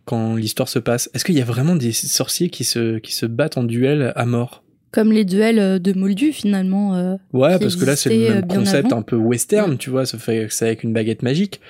[0.04, 3.26] quand l'histoire se passe Est-ce qu'il y a vraiment des sorciers qui se, qui se
[3.26, 4.62] battent en duel à mort?
[4.92, 6.96] Comme les duels euh, de moldus finalement.
[6.96, 10.04] euh, Ouais, parce que là, c'est le même euh, concept un peu western, tu vois,
[10.06, 11.60] ça fait c'est avec une baguette magique.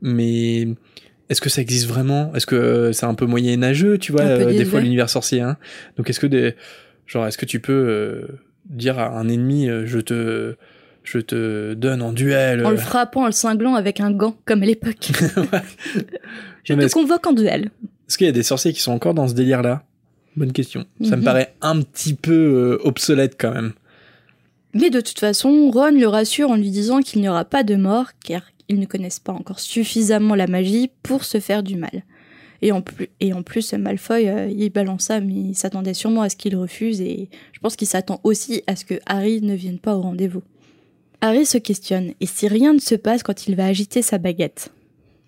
[0.00, 0.68] Mais
[1.28, 2.34] est-ce que ça existe vraiment?
[2.34, 5.58] Est-ce que euh, c'est un peu moyenâgeux, tu vois, euh, des fois l'univers sorcier hein?
[5.96, 6.54] Donc est-ce que des
[7.06, 8.26] genre est-ce que tu peux
[8.70, 10.56] dire à un ennemi je te
[11.04, 14.62] je te donne en duel En le frappant, en le cinglant avec un gant, comme
[14.62, 15.10] à l'époque.
[16.64, 17.70] Je te convoque en duel.
[18.08, 19.84] est-ce qu'il y a des sorciers qui sont encore dans ce délire-là?
[20.36, 20.86] Bonne question.
[21.02, 21.24] Ça me Mhm.
[21.24, 23.72] paraît un petit peu euh, obsolète quand même.
[24.74, 27.74] Mais de toute façon, Ron le rassure en lui disant qu'il n'y aura pas de
[27.76, 32.02] mort, car ils ne connaissent pas encore suffisamment la magie pour se faire du mal.
[32.62, 36.22] Et en plus, et en plus Malfoy, euh, il balance ça, mais il s'attendait sûrement
[36.22, 39.54] à ce qu'il refuse, et je pense qu'il s'attend aussi à ce que Harry ne
[39.54, 40.42] vienne pas au rendez-vous.
[41.20, 44.70] Harry se questionne, et si rien ne se passe quand il va agiter sa baguette?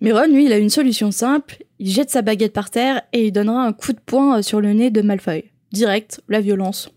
[0.05, 3.28] Mais Ron, lui, il a une solution simple, il jette sa baguette par terre, et
[3.28, 5.44] il donnera un coup de poing euh, sur le nez de Malfoy.
[5.72, 6.90] Direct, la violence.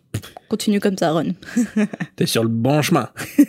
[0.49, 1.33] Continue comme ça, Ron.
[2.17, 3.07] T'es sur le bon chemin.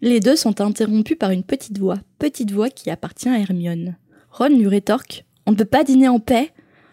[0.00, 3.98] Les deux sont interrompus par une petite voix, petite voix qui appartient à Hermione.
[4.30, 6.52] Ron lui rétorque On ne peut pas dîner en paix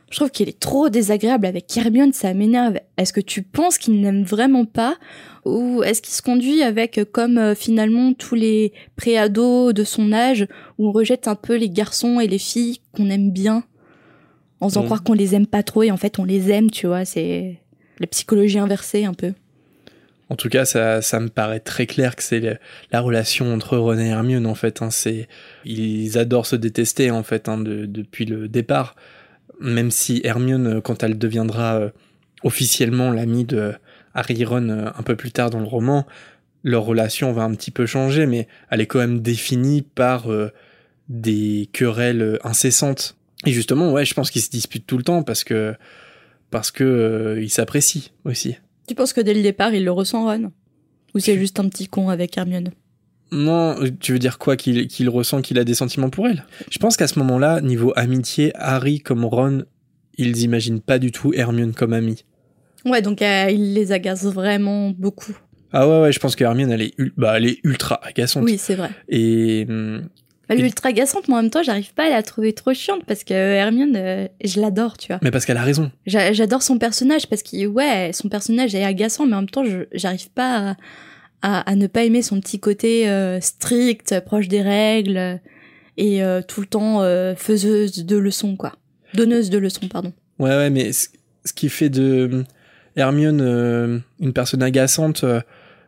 [0.10, 2.78] Je trouve qu'il est trop désagréable avec Hermione, ça m'énerve.
[2.97, 4.95] Est-ce que tu penses qu'il n'aime vraiment pas
[5.43, 10.14] Ou est-ce qu'il se conduit avec, euh, comme euh, finalement tous les préados de son
[10.14, 10.47] âge,
[10.78, 13.64] où on rejette un peu les garçons et les filles qu'on aime bien
[14.62, 14.86] En faisant Mm.
[14.86, 17.60] croire qu'on les aime pas trop et en fait on les aime, tu vois, c'est
[17.99, 19.34] la psychologie inversée un peu.
[20.30, 22.60] En tout cas, ça, ça me paraît très clair que c'est
[22.91, 24.82] la relation entre Ron et Hermione en fait.
[24.82, 25.28] Hein, c'est
[25.66, 28.95] ils adorent se détester en fait hein, de- depuis le départ.
[29.60, 31.89] Même si Hermione, quand elle deviendra euh,
[32.43, 33.74] officiellement l'amie de
[34.14, 36.05] Harry Ron euh, un peu plus tard dans le roman,
[36.64, 40.51] leur relation va un petit peu changer, mais elle est quand même définie par euh,
[41.08, 43.16] des querelles incessantes.
[43.45, 45.76] Et justement, ouais, je pense qu'ils se disputent tout le temps parce que
[46.49, 48.55] parce que euh, ils s'apprécient aussi.
[48.88, 50.51] Tu penses que dès le départ il le ressent, Ron?
[51.14, 52.72] Ou c'est juste un petit con avec Hermione?
[53.32, 56.46] Non, tu veux dire quoi Qu'il ressent qu'il a des sentiments pour elle?
[56.72, 59.64] Je pense qu'à ce moment-là, niveau amitié, Harry comme Ron,
[60.18, 62.24] ils imaginent pas du tout Hermione comme amie.
[62.86, 65.38] Ouais, donc euh, il les agace vraiment beaucoup.
[65.74, 68.44] Ah ouais, ouais, je pense que Hermione, elle est, bah, elle est ultra agaçante.
[68.46, 68.90] Oui, c'est vrai.
[69.10, 69.62] Et
[70.50, 72.74] Elle Et- est ultra agaçante, mais en même temps, j'arrive pas à la trouver trop
[72.74, 75.20] chiante parce que Hermione, euh, je l'adore, tu vois.
[75.22, 75.92] mais parce qu'elle a raison.
[76.06, 79.66] J'a- J'adore son personnage parce que, ouais, son personnage est agaçant, mais en même temps,
[79.92, 80.76] j'arrive pas à,
[81.42, 85.36] à, à ne pas aimer son petit côté euh, strict, proche des règles euh,
[85.98, 88.74] et euh, tout le temps euh, faiseuse de leçons, quoi.
[89.14, 90.14] Donneuse de leçons, pardon.
[90.40, 91.08] Ouais, ouais, mais ce
[91.46, 92.44] ce qui fait de
[92.98, 95.24] Hermione une personne agaçante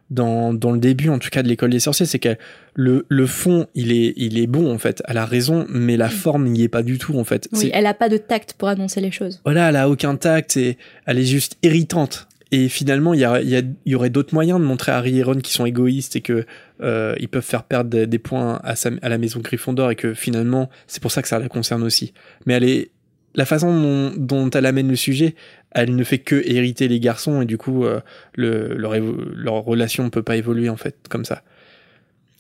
[0.10, 2.38] dans, dans le début, en tout cas, de l'école des sorciers, c'est que
[2.74, 5.04] le, le fond, il est, il est bon, en fait.
[5.08, 7.50] Elle a raison, mais la forme n'y est pas du tout, en fait.
[7.52, 9.42] Oui, elle a pas de tact pour annoncer les choses.
[9.44, 12.28] Voilà, elle a aucun tact et elle est juste irritante.
[12.52, 15.20] Et finalement, il y, a- y, a- y aurait d'autres moyens de montrer à Harry
[15.20, 16.46] et Ron qui sont égoïstes et que
[16.82, 19.96] euh, ils peuvent faire perdre des, des points à, sa- à la maison Gryffondor et
[19.96, 22.14] que finalement, c'est pour ça que ça la concerne aussi.
[22.48, 22.90] Mais elle est
[23.36, 25.36] la façon dont, dont elle amène le sujet,
[25.72, 28.00] elle ne fait que hériter les garçons et du coup, euh,
[28.34, 31.44] le, leur, relation ne peut pas évoluer en fait comme ça.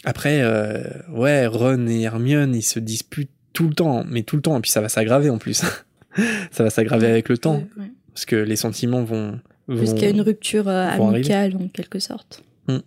[0.06, 0.82] Après, euh,
[1.12, 4.62] ouais, Ron et Hermione, ils se disputent tout le temps, mais tout le temps, et
[4.62, 5.64] puis ça va s'aggraver en plus.
[6.52, 7.92] ça va s'aggraver avec le temps Ouais, ouais.
[8.14, 9.40] parce que les sentiments vont-
[9.70, 12.44] Jusqu'à une rupture euh, amicale, en quelque sorte.
[12.68, 12.80] Hmm.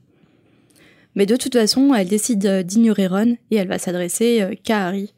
[1.15, 4.87] Mais de toute façon, elle décide euh, d'ignorer Ron et elle va s'adresser euh, qu'à
[4.87, 5.13] Harry.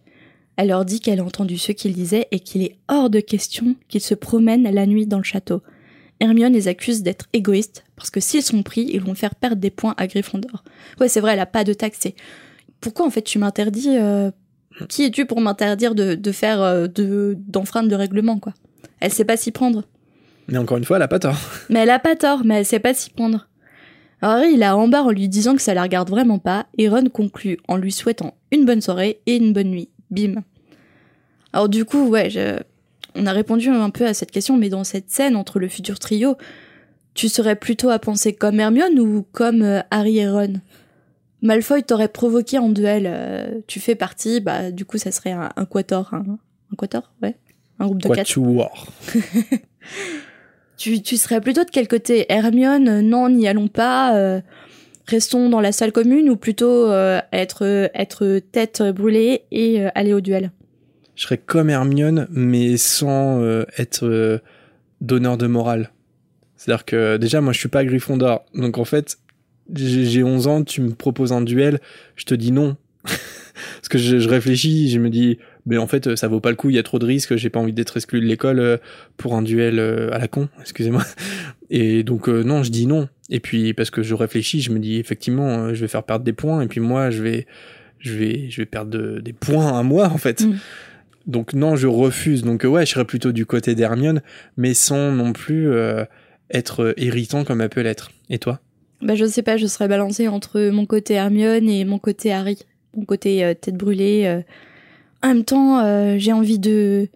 [0.57, 3.77] Elle leur dit qu'elle a entendu ce qu'il disait et qu'il est hors de question
[3.89, 5.62] qu'ils se promènent la nuit dans le château.
[6.21, 9.71] Hermione les accuse d'être égoïstes parce que s'ils sont pris, ils vont faire perdre des
[9.71, 10.65] points à Gryffondor.
[11.01, 12.15] Ouais, c'est vrai, elle a pas de c'est
[12.81, 14.31] Pourquoi en fait tu m'interdis euh,
[14.89, 18.55] Qui es-tu pour m'interdire de, de faire euh, de d'enfreindre le règlement quoi?
[19.01, 19.85] Elle sait pas s'y prendre.
[20.49, 21.37] Mais encore une fois, elle a pas tort.
[21.71, 23.49] Mais elle a pas tort, mais elle sait pas s'y prendre.
[24.21, 27.07] Alors Harry, il a en lui disant que ça la regarde vraiment pas, et Ron
[27.13, 29.89] conclut en lui souhaitant une bonne soirée et une bonne nuit.
[30.11, 30.43] Bim.
[31.53, 32.61] Alors du coup, ouais, je-
[33.15, 35.99] on a répondu un peu à cette question, mais dans cette scène entre le futur
[35.99, 36.37] trio,
[37.15, 40.55] tu serais plutôt à penser comme Hermione ou comme euh, Harry et Ron?
[41.43, 45.51] Malfoy t'aurait provoqué en duel, euh, tu fais partie, bah du coup ça serait un,
[45.57, 46.25] un quator, un,
[46.73, 47.37] un quator, ouais,
[47.79, 48.27] un groupe de quatre.
[50.77, 52.27] Tu, serais plutôt de quel côté?
[52.29, 54.41] Hermione, euh, non, n'y allons pas, euh,
[55.07, 60.20] restons dans la salle commune ou plutôt euh, être, être tête brûlée et aller au
[60.20, 60.51] duel?
[61.14, 63.41] Je serais comme Hermione, mais sans
[63.79, 64.41] être
[65.01, 65.93] donneur de morale.
[66.57, 68.45] C'est-à-dire que déjà, moi, je suis pas Gryffondor.
[68.55, 69.18] Donc en fait,
[69.72, 71.79] j'ai j'ai 11 ans, tu me proposes un duel,
[72.16, 72.77] je te dis non.
[73.05, 76.71] Parce que je réfléchis, je me dis, mais en fait, ça vaut pas le coup,
[76.71, 78.77] il y a trop de risques, j'ai pas envie d'être exclu de l'école euh,
[79.17, 81.03] pour un duel euh, à la con, excusez-moi.
[81.71, 83.09] Et donc, euh, non, je dis non.
[83.31, 86.25] Et puis, parce que je réfléchis, je me dis, effectivement, euh, je vais faire perdre
[86.25, 87.47] des points, et puis moi, je vais,
[87.99, 90.43] je vais, je vais perdre de- des points à moi, en fait.
[90.43, 90.57] Mm.
[91.27, 92.43] Donc, non, je refuse.
[92.43, 94.21] Donc, euh, ouais, je serais plutôt du côté d'Hermione,
[94.59, 96.05] mais sans non plus euh,
[96.51, 98.11] être euh, irritant comme elle peut l'être.
[98.29, 98.61] Et toi?
[99.01, 102.59] Bah je sais pas, je serais balancée entre mon côté Hermione et mon côté Harry,
[102.97, 104.23] mon côté euh, tête brûlée.
[104.27, 104.41] euh.
[105.25, 107.09] En même temps, euh, j'ai envie de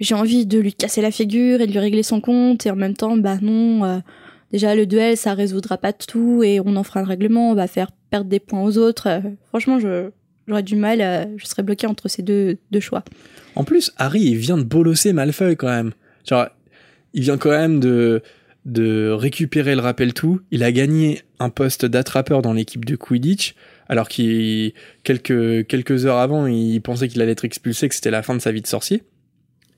[0.00, 3.38] lui casser la figure et de lui régler son compte et en même temps, bah
[3.40, 3.84] non.
[3.84, 3.98] euh,
[4.50, 7.68] déjà le duel, ça résoudra pas tout et on en fera un règlement, on va
[7.68, 9.06] faire perdre des points aux autres.
[9.06, 13.04] Euh, franchement, j'aurais du mal, je serais bloquée entre ces deux deux choix.
[13.54, 15.92] En plus, Harry, il vient de bolosser Malfoy quand même.
[16.28, 16.48] Genre,
[17.12, 18.20] il vient quand même de,
[18.64, 20.40] de récupérer le rappel tout.
[20.50, 23.54] Il a gagné un poste d'attrapeur dans l'équipe de Quidditch,
[23.88, 24.72] alors qu'il,
[25.02, 28.40] quelques, quelques heures avant, il pensait qu'il allait être expulsé, que c'était la fin de
[28.40, 29.02] sa vie de sorcier.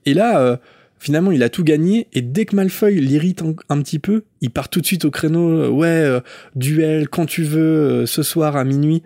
[0.05, 0.57] Et là, euh,
[0.99, 4.49] finalement, il a tout gagné, et dès que Malfoy l'irrite un, un petit peu, il
[4.49, 6.19] part tout de suite au créneau, euh, ouais, euh,
[6.55, 9.03] duel, quand tu veux, euh, ce soir à minuit.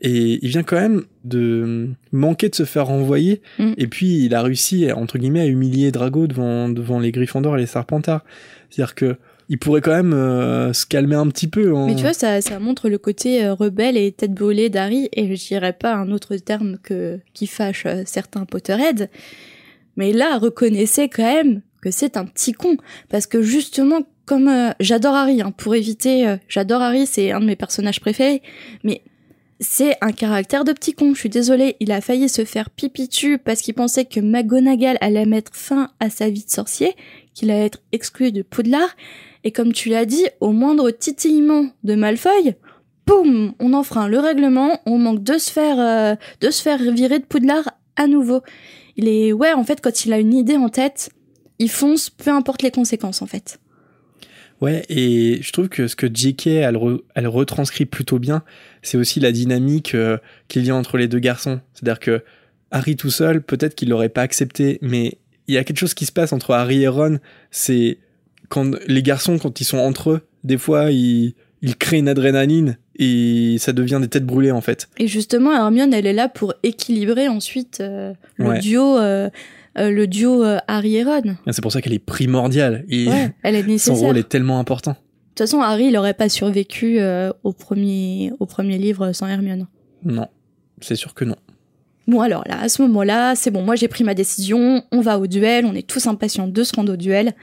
[0.00, 3.42] Et il vient quand même de manquer de se faire renvoyer.
[3.58, 3.72] Mm.
[3.78, 7.60] Et puis, il a réussi, entre guillemets, à humilier Drago devant, devant les Gryffondors et
[7.60, 8.24] les Serpentards.
[8.70, 9.16] C'est-à-dire que
[9.48, 11.72] il pourrait quand même euh, se calmer un petit peu.
[11.86, 15.34] Mais tu vois, ça, ça montre le côté euh, rebelle et tête brûlée d'Harry, et
[15.34, 19.08] je dirais pas un autre terme que qui fâche euh, certains Potterheads.
[19.96, 22.76] Mais là, reconnaissez quand même que c'est un petit con,
[23.08, 27.46] parce que justement, comme euh, j'adore Harry, hein, pour éviter, j'adore Harry, c'est un de
[27.46, 28.42] mes personnages préférés,
[28.84, 29.02] mais
[29.60, 31.14] c'est un caractère de petit con.
[31.14, 34.98] Je suis désolée, il a failli se faire pipi dessus parce qu'il pensait que McGonagall
[35.00, 36.94] allait mettre fin à sa vie de sorcier,
[37.34, 38.94] qu'il allait être exclu de Poudlard.
[39.44, 42.56] Et comme tu l'as dit, au moindre titillement de Malfoy,
[43.06, 47.70] boum, on enfreint le règlement, on manque de se faire, euh, de virer de Poudlard
[47.96, 48.42] à nouveau.
[48.96, 51.10] Il est, ouais, en fait, quand il a une idée en tête,
[51.58, 53.60] il fonce, peu importe les conséquences, en fait.
[54.60, 56.48] Ouais, et je trouve que ce que J.K.
[56.48, 56.78] Elle,
[57.14, 58.42] elle retranscrit plutôt bien,
[58.82, 60.18] c'est aussi la dynamique euh,
[60.48, 61.60] qu'il y a entre les deux garçons.
[61.74, 62.24] C'est-à-dire que
[62.70, 66.06] Harry tout seul, peut-être qu'il l'aurait pas accepté, mais il y a quelque chose qui
[66.06, 67.18] se passe entre Harry et Ron.
[67.50, 67.98] C'est
[68.48, 72.78] quand les garçons, quand ils sont entre eux, des fois, ils, ils créent une adrénaline
[72.96, 74.88] et ça devient des têtes brûlées en fait.
[74.98, 78.98] Et justement, Hermione, elle est là pour équilibrer ensuite euh, le duo.
[78.98, 79.30] Euh,
[79.78, 81.36] euh, le duo Harry et Ron.
[81.52, 82.84] C'est pour ça qu'elle est primordiale.
[82.88, 83.06] Et
[83.44, 83.96] elle est nécessaire.
[83.96, 84.92] Son rôle est tellement important.
[84.92, 84.96] De
[85.28, 86.98] toute façon, Harry, il n'aurait pas survécu
[87.44, 89.68] au, premier, au premier livre sans Hermione.
[90.04, 90.26] Non,
[90.80, 91.36] c'est sûr que non.
[92.08, 95.18] Bon alors là, à ce moment-là, c'est bon, moi j'ai pris ma décision, on va
[95.18, 97.34] au duel, on est tous impatients de se rendre au duel.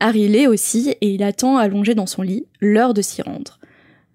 [0.00, 3.60] Harry l'est aussi, et il attend allongé dans son lit, l'heure de s'y rendre.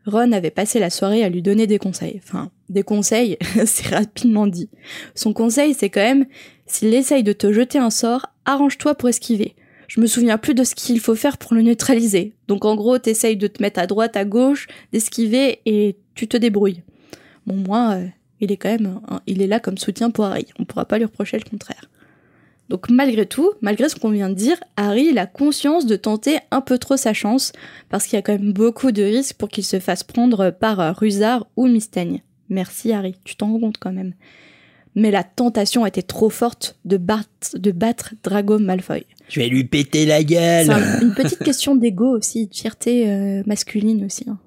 [0.06, 2.20] Ron avait passé la soirée à lui donner des conseils.
[2.24, 4.70] Enfin, des conseils, c'est rapidement dit.
[5.16, 6.26] Son conseil, c'est quand même,
[6.68, 9.56] s'il essaye de te jeter un sort, arrange-toi pour esquiver.
[9.88, 12.34] Je me souviens plus de ce qu'il faut faire pour le neutraliser.
[12.48, 16.38] Donc en gros, t'essayes de te mettre à droite, à gauche, d'esquiver, et tu te
[16.38, 16.82] débrouilles.
[17.46, 18.08] Bon, moi, euh,
[18.42, 20.48] il est quand même, il est là comme soutien pour Harry.
[20.60, 21.90] On pourra pas lui reprocher le contraire.
[22.70, 26.38] Donc malgré tout, malgré ce qu'on vient de dire, Harry il a conscience de tenter
[26.52, 27.52] un peu trop sa chance,
[27.90, 30.98] parce qu'il y a quand même beaucoup de risques pour qu'il se fasse prendre par
[30.98, 32.22] Rusard ou Mistaigne.
[32.50, 34.14] Merci Harry, tu t'en rends compte quand même.
[34.96, 36.98] Mais la tentation était trop forte de,
[37.56, 39.06] de battre Drago Malfoy.
[39.28, 43.44] Je vais lui péter la gueule C'est une petite question d'ego aussi, de fierté euh,
[43.46, 44.40] masculine aussi, hein.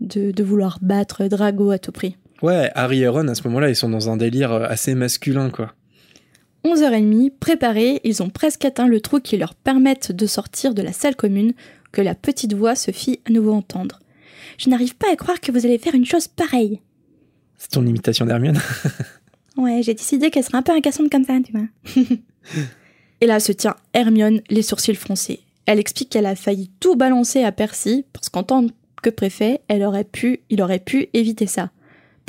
[0.00, 2.16] de, de vouloir battre Drago à tout prix.
[2.40, 5.50] Ouais, Harry et Ron, à ce moment-là, ils sont dans un délire euh, assez masculin,
[5.50, 5.74] quoi.
[6.64, 10.92] 11h30, préparés, ils ont presque atteint le trou qui leur permette de sortir de la
[10.92, 11.52] salle commune,
[11.92, 14.00] que la petite voix se fit à nouveau entendre.
[14.58, 16.80] Je n'arrive pas à croire que vous allez faire une chose pareille.
[17.56, 18.60] C'est ton imitation d'Hermione
[19.56, 21.66] Ouais, j'ai décidé qu'elle serait un peu agaçante comme ça, tu vois.
[23.20, 25.40] et là se tient Hermione, les sourcils froncés.
[25.66, 28.66] Elle explique qu'elle a failli tout balancer à Percy, parce qu'en tant
[29.02, 31.70] que préfet, elle aurait pu, il aurait pu éviter ça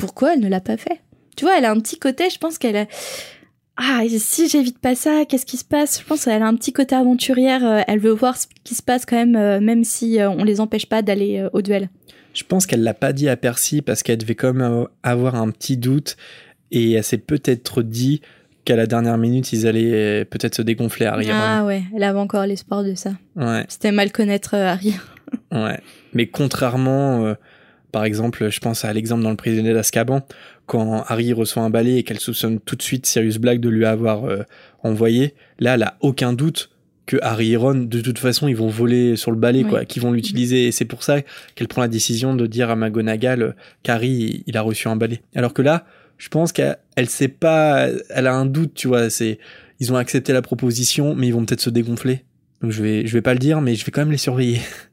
[0.02, 1.00] pourquoi elle ne l'a pas fait?
[1.36, 2.86] Tu vois, elle a un petit côté, je pense qu'elle a...
[3.84, 6.00] Ah, si j'évite pas ça, qu'est-ce qui se passe?
[6.00, 8.82] Je pense qu'elle a un petit côté aventurière, euh, elle veut voir ce qui se
[8.82, 11.88] passe quand même, euh, même si euh, on les empêche pas d'aller au duel.
[12.32, 15.50] Je pense qu'elle l'a pas dit à Percy parce qu'elle devait quand même avoir un
[15.50, 16.16] petit doute
[16.70, 18.20] et elle s'est peut-être dit
[18.64, 21.26] qu'à la dernière minute, ils allaient peut-être se dégonfler Harry.
[21.32, 23.10] Ah ouais, elle avait encore l'espoir de ça.
[23.34, 23.64] Ouais.
[23.68, 24.94] C'était mal connaître Harry.
[25.52, 25.80] ouais.
[26.14, 27.34] Mais contrairement
[27.92, 30.22] par exemple, je pense à l'exemple dans Le prisonnier d'Azkaban,
[30.66, 33.84] quand Harry reçoit un balai et qu'elle soupçonne tout de suite Sirius Black de lui
[33.84, 34.42] avoir euh,
[34.82, 35.34] envoyé.
[35.58, 36.70] Là, elle a aucun doute
[37.06, 40.02] que Harry et Ron, de toute façon, ils vont voler sur le balai, quoi, qu'ils
[40.02, 40.68] vont l'utiliser.
[40.68, 41.20] Et c'est pour ça
[41.54, 43.52] qu'elle prend la décision de dire à McGonagall euh,
[43.82, 45.20] qu'Harry, il a reçu un balai.
[45.34, 45.84] Alors que là,
[46.18, 46.76] je pense qu'elle
[47.08, 49.10] sait pas, elle a un doute, tu vois.
[49.10, 49.38] C'est,
[49.80, 52.24] ils ont accepté la proposition, mais ils vont peut-être se dégonfler.
[52.62, 54.60] Donc je vais, je vais pas le dire, mais je vais quand même les surveiller.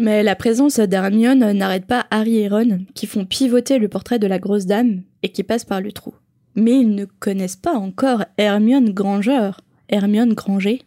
[0.00, 4.28] Mais la présence d'Hermione n'arrête pas Harry et Ron, qui font pivoter le portrait de
[4.28, 6.14] la grosse dame et qui passent par le trou.
[6.54, 9.50] Mais ils ne connaissent pas encore Hermione Granger,
[9.88, 10.82] Hermione Granger,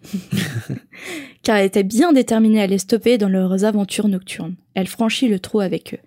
[1.43, 4.55] car elle était bien déterminée à les stopper dans leurs aventures nocturnes.
[4.75, 5.99] Elle franchit le trou avec eux.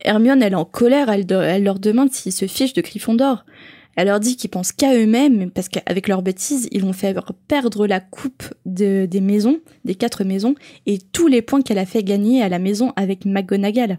[0.00, 3.44] Hermione, elle est en colère, elle, elle leur demande s'ils se fichent de Gryffondor.
[3.96, 7.86] Elle leur dit qu'ils pensent qu'à eux-mêmes, parce qu'avec leurs bêtises, ils vont faire perdre
[7.86, 10.54] la coupe des maisons, des quatre maisons,
[10.86, 13.98] et tous les points qu'elle a fait gagner à la maison avec McGonagall.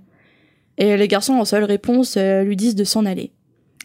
[0.78, 3.32] Et les garçons, en seule réponse, euh, lui disent de s'en aller.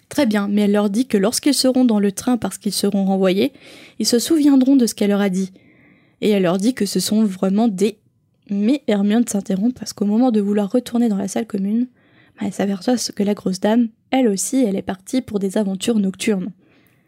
[0.09, 3.05] Très bien, mais elle leur dit que lorsqu'ils seront dans le train parce qu'ils seront
[3.05, 3.53] renvoyés,
[3.99, 5.53] ils se souviendront de ce qu'elle leur a dit.
[6.21, 7.99] Et elle leur dit que ce sont vraiment des...
[8.49, 11.89] Mais Hermione s'interrompt parce qu'au moment de vouloir retourner dans la salle commune,
[12.41, 16.53] elle s'aperçoit que la grosse dame, elle aussi, elle est partie pour des aventures nocturnes.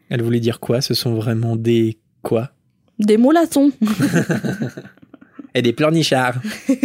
[0.09, 0.81] Elle voulait dire quoi?
[0.81, 2.51] Ce sont vraiment des quoi?
[2.99, 3.71] Des molatons
[5.55, 6.41] Et des pleurnichards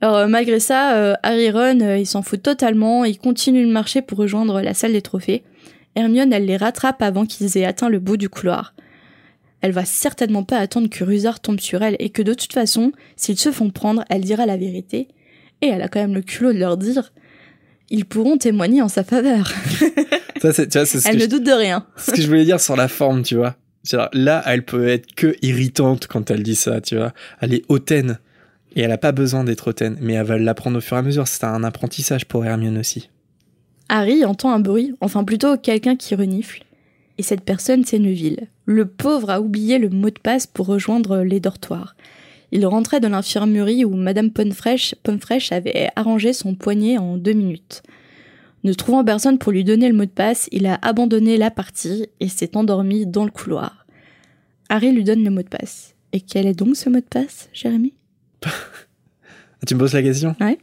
[0.00, 3.70] Alors euh, malgré ça, euh, Harry Ron, euh, il s'en fout totalement, il continue de
[3.70, 5.42] marcher pour rejoindre la salle des trophées.
[5.94, 8.74] Hermione, elle les rattrape avant qu'ils aient atteint le bout du couloir.
[9.62, 12.92] Elle va certainement pas attendre que Rusard tombe sur elle et que de toute façon,
[13.16, 15.08] s'ils se font prendre, elle dira la vérité
[15.62, 17.12] et elle a quand même le culot de leur dire
[17.90, 19.50] ils pourront témoigner en sa faveur.
[20.42, 21.86] Ça, tu vois, ce elle ne doute de rien.
[21.96, 23.56] ce que je voulais dire sur la forme, tu vois.
[24.12, 27.12] Là, elle peut être que irritante quand elle dit ça, tu vois.
[27.40, 28.18] Elle est hautaine.
[28.74, 29.96] Et elle n'a pas besoin d'être hautaine.
[30.00, 31.26] Mais elle va l'apprendre au fur et à mesure.
[31.26, 33.08] C'est un apprentissage pour Hermione aussi.
[33.88, 36.64] Harry entend un bruit, enfin plutôt quelqu'un qui renifle.
[37.18, 38.48] Et cette personne, c'est Neville.
[38.66, 41.94] Le pauvre a oublié le mot de passe pour rejoindre les dortoirs.
[42.52, 47.82] Il rentrait de l'infirmerie où Madame Pomme-Fraîche avait arrangé son poignet en deux minutes.
[48.64, 52.06] Ne trouvant personne pour lui donner le mot de passe, il a abandonné la partie
[52.20, 53.86] et s'est endormi dans le couloir.
[54.68, 55.94] Harry lui donne le mot de passe.
[56.12, 57.94] Et quel est donc ce mot de passe, Jérémy?
[59.66, 60.36] Tu me poses la question?
[60.40, 60.58] Ouais.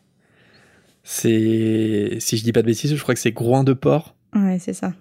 [1.03, 2.17] C'est.
[2.19, 4.15] Si je dis pas de bêtises, je crois que c'est groin de porc.
[4.33, 4.93] Ouais, c'est ça.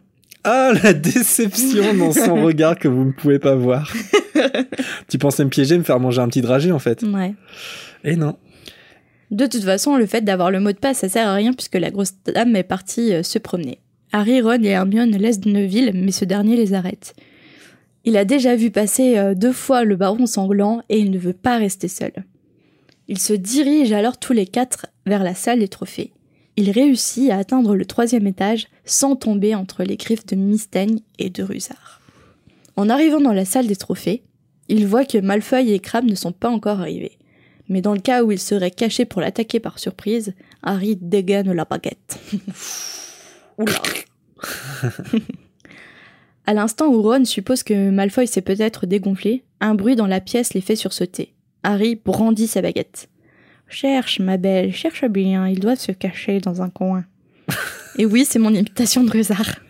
[0.44, 3.92] Ah, la déception dans son regard que vous ne pouvez pas voir.
[5.08, 7.02] tu pensais me piéger, me faire manger un petit dragé en fait.
[7.02, 7.34] Ouais.
[8.04, 8.36] Et non.
[9.30, 11.76] De toute façon, le fait d'avoir le mot de passe, ça sert à rien puisque
[11.76, 13.78] la grosse dame est partie euh, se promener.
[14.12, 17.14] Harry, Ron et Hermione laissent Neville, mais ce dernier les arrête.
[18.04, 21.32] Il a déjà vu passer euh, deux fois le baron sanglant et il ne veut
[21.32, 22.12] pas rester seul.
[23.08, 26.12] Ils se dirigent alors tous les quatre vers la salle des trophées.
[26.56, 31.30] Il réussit à atteindre le troisième étage sans tomber entre les griffes de Mystaigne et
[31.30, 32.00] de Rusard.
[32.76, 34.22] En arrivant dans la salle des trophées,
[34.68, 37.18] il voit que Malfoy et Crabbe ne sont pas encore arrivés.
[37.68, 41.64] Mais dans le cas où ils seraient cachés pour l'attaquer par surprise, Harry dégaine la
[41.64, 42.18] baguette.
[43.58, 43.82] Oula.
[46.46, 50.54] à l'instant où Ron suppose que Malfoy s'est peut-être dégonflé, un bruit dans la pièce
[50.54, 51.34] les fait sursauter.
[51.62, 53.08] Harry brandit sa baguette.
[53.68, 57.04] Cherche, ma belle, cherche bien, ils doivent se cacher dans un coin.
[57.98, 59.60] Et oui, c'est mon imitation de Rusard.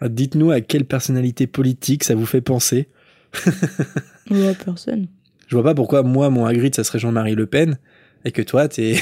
[0.00, 2.88] Ah, Dites-nous à quelle personnalité politique ça vous fait penser.
[4.30, 5.06] Oh, personne.
[5.46, 7.78] Je vois pas pourquoi moi, mon Hagrid, ça serait Jean-Marie Le Pen,
[8.26, 8.98] et que toi, tes,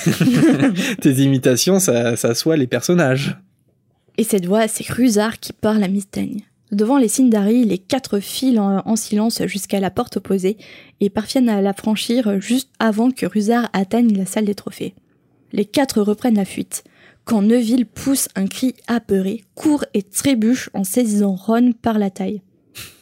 [1.00, 3.36] tes imitations, ça, ça soit les personnages.
[4.18, 6.42] Et cette voix, c'est Rusard qui parle à Mystaigne.
[6.70, 10.56] Devant les signes d'Harry, les quatre filent en, en silence jusqu'à la porte opposée
[11.00, 14.94] et parviennent à la franchir juste avant que Rusard atteigne la salle des trophées.
[15.52, 16.84] Les quatre reprennent la fuite,
[17.24, 22.40] quand Neville pousse un cri apeuré, court et trébuche en saisissant Ron par la taille.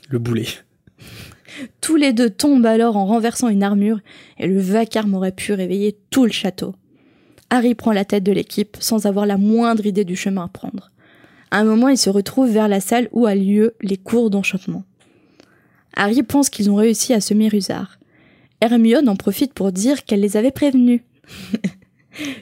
[0.09, 0.47] Le boulet.
[1.80, 4.00] Tous les deux tombent alors en renversant une armure
[4.38, 6.74] et le vacarme aurait pu réveiller tout le château.
[7.50, 10.90] Harry prend la tête de l'équipe sans avoir la moindre idée du chemin à prendre.
[11.50, 14.82] À un moment, il se retrouve vers la salle où a lieu les cours d'enchantement.
[15.94, 17.98] Harry pense qu'ils ont réussi à semer Rusard.
[18.61, 21.02] Hermione en profite pour dire qu'elle les avait prévenus.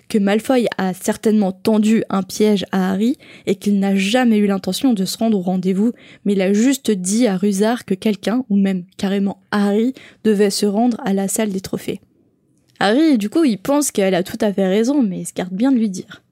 [0.08, 3.16] que Malfoy a certainement tendu un piège à Harry
[3.46, 5.92] et qu'il n'a jamais eu l'intention de se rendre au rendez-vous,
[6.24, 9.94] mais il a juste dit à Rusard que quelqu'un, ou même carrément Harry,
[10.24, 12.00] devait se rendre à la salle des trophées.
[12.80, 15.52] Harry, du coup, il pense qu'elle a tout à fait raison, mais il se garde
[15.52, 16.22] bien de lui dire.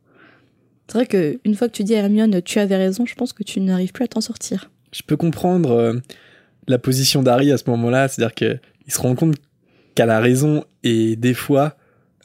[0.89, 3.33] C'est vrai que une fois que tu dis à Hermione tu avais raison, je pense
[3.33, 4.73] que tu n'arrives plus à t'en sortir.
[4.91, 5.95] Je peux comprendre euh,
[6.67, 9.37] la position d'Harry à ce moment-là, c'est-à-dire qu'il se rend compte
[9.95, 11.77] qu'elle a raison et des fois,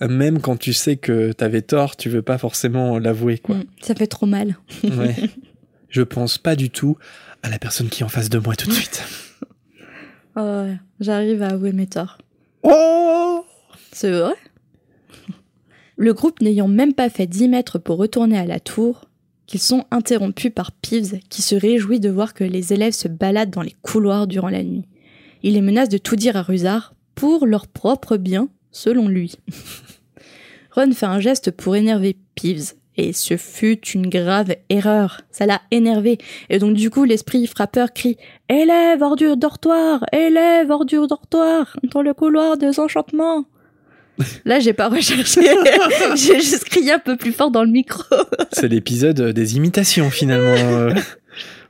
[0.01, 3.55] même quand tu sais que t'avais tort, tu veux pas forcément l'avouer, quoi.
[3.55, 4.57] Mm, ça fait trop mal.
[4.83, 5.15] Ouais.
[5.89, 6.97] Je pense pas du tout
[7.43, 9.03] à la personne qui est en face de moi tout de suite.
[10.37, 10.65] Oh,
[10.99, 12.17] J'arrive à avouer mes torts.
[12.63, 13.45] Oh
[13.93, 14.33] C'est vrai?
[15.95, 19.05] Le groupe n'ayant même pas fait 10 mètres pour retourner à la tour,
[19.45, 23.51] qu'ils sont interrompus par Peeves qui se réjouit de voir que les élèves se baladent
[23.51, 24.83] dans les couloirs durant la nuit.
[25.41, 29.35] Il les menace de tout dire à Rusard pour leur propre bien, selon lui.
[30.71, 35.21] Ron fait un geste pour énerver Peeves, et ce fut une grave erreur.
[35.31, 36.17] Ça l'a énervé.
[36.49, 38.17] Et donc du coup, l'esprit frappeur crie
[38.49, 43.45] «Élève du dortoir Élève du dortoir Dans le couloir des enchantements!»
[44.45, 45.41] Là, j'ai pas recherché.
[46.15, 48.03] j'ai juste crié un peu plus fort dans le micro.
[48.51, 50.93] C'est l'épisode des imitations finalement euh,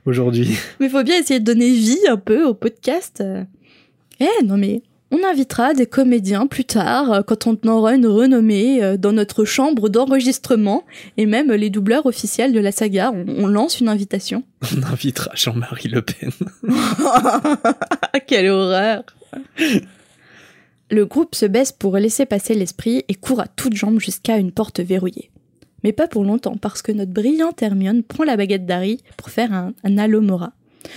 [0.06, 0.56] aujourd'hui.
[0.78, 3.22] Mais faut bien essayer de donner vie un peu au podcast.
[4.20, 8.82] Eh, non mais, on invitera des comédiens plus tard, euh, quand on aura une renommée
[8.82, 10.84] euh, dans notre chambre d'enregistrement,
[11.16, 14.42] et même les doubleurs officiels de la saga, on, on lance une invitation.
[14.76, 16.30] On invitera Jean-Marie Le Pen.
[18.26, 19.04] Quelle horreur
[20.90, 24.50] Le groupe se baisse pour laisser passer l'esprit et court à toutes jambes jusqu'à une
[24.50, 25.30] porte verrouillée.
[25.84, 29.52] Mais pas pour longtemps, parce que notre brillante Hermione prend la baguette d'Harry pour faire
[29.52, 30.52] un, un Allomora.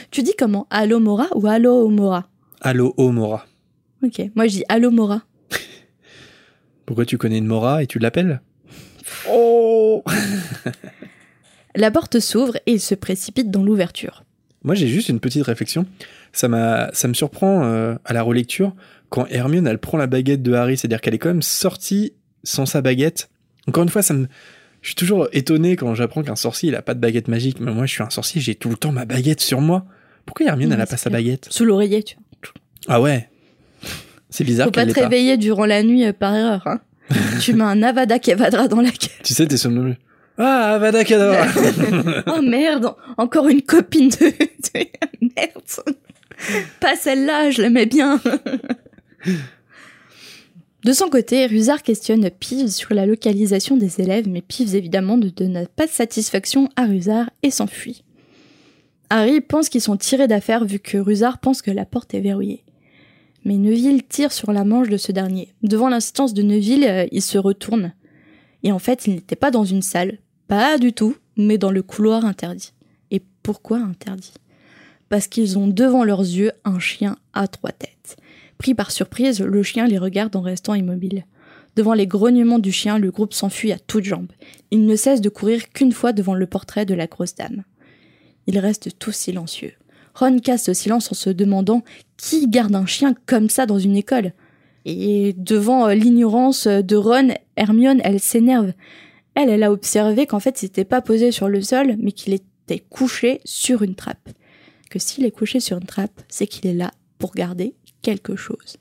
[0.10, 0.68] Tu dis comment?
[0.72, 2.28] Allomora ou Allomora
[2.62, 3.46] Allo Mora.
[4.04, 5.24] Ok, moi je dis Allomora.
[6.86, 8.42] Pourquoi tu connais une Mora et tu l'appelles
[9.30, 10.04] Oh
[11.76, 14.24] La porte s'ouvre et il se précipite dans l'ouverture.
[14.64, 15.86] Moi j'ai juste une petite réflexion.
[16.32, 18.76] Ça, m'a, ça me surprend euh, à la relecture
[19.10, 22.66] quand Hermione elle prend la baguette de Harry, c'est-à-dire qu'elle est quand même sortie sans
[22.66, 23.30] sa baguette.
[23.68, 24.28] Encore une fois, ça me,
[24.82, 27.60] je suis toujours étonné quand j'apprends qu'un sorcier il a pas de baguette magique.
[27.60, 29.86] Mais moi je suis un sorcier, j'ai tout le temps ma baguette sur moi.
[30.26, 31.48] Pourquoi Hermione Non, elle a pas sa baguette?
[31.50, 32.24] Sous l'oreiller, tu vois.
[32.88, 33.30] Ah ouais.
[34.30, 35.02] C'est bizarre Faut pas te pas.
[35.02, 36.66] réveiller durant la nuit euh, par erreur.
[36.68, 36.80] Hein.
[37.42, 39.10] tu mets un Avada Kedavra dans la gueule.
[39.24, 39.98] Tu sais, t'es somnolent.
[40.38, 41.46] Ah, Avada Kedavra.
[42.28, 44.26] Oh merde, encore une copine de...
[45.22, 45.64] merde.
[46.80, 48.22] Pas celle-là, je l'aimais bien.
[50.86, 55.28] De son côté, Rusard questionne Peeves sur la localisation des élèves, mais Peeves évidemment ne
[55.28, 58.06] donne pas de satisfaction à Rusard et s'enfuit.
[59.10, 62.64] Harry pense qu'ils sont tirés d'affaire vu que Rusard pense que la porte est verrouillée.
[63.46, 65.54] Mais Neville tire sur la manche de ce dernier.
[65.64, 67.94] Devant l'insistance de Neville, euh, il se retourne.
[68.64, 70.18] Et en fait, il n'était pas dans une salle,
[70.48, 72.74] pas du tout, mais dans le couloir interdit.
[73.12, 74.34] Et pourquoi interdit?
[75.08, 78.18] Parce qu'ils ont devant leurs yeux un chien à trois têtes.
[78.58, 81.26] Pris par surprise, le chien les regarde en restant immobile.
[81.76, 84.32] Devant les grognements du chien, le groupe s'enfuit à toutes jambes.
[84.70, 87.64] Il ne cesse de courir qu'une fois devant le portrait de la grosse dame.
[88.48, 89.74] Ils restent tous silencieux.
[90.20, 91.84] Ron casse le silence en se demandant
[92.18, 94.34] qui garde un chien comme ça dans une école.
[94.86, 98.74] Et devant euh, l'ignorance de Ron, Hermione, elle s'énerve.
[99.36, 102.34] Elle, elle a observé qu'en fait, il n'était pas posé sur le sol, mais qu'il
[102.34, 104.30] était couché sur une trappe.
[104.90, 108.78] Que s'il est couché sur une trappe, c'est qu'il est là pour garder quelque chose.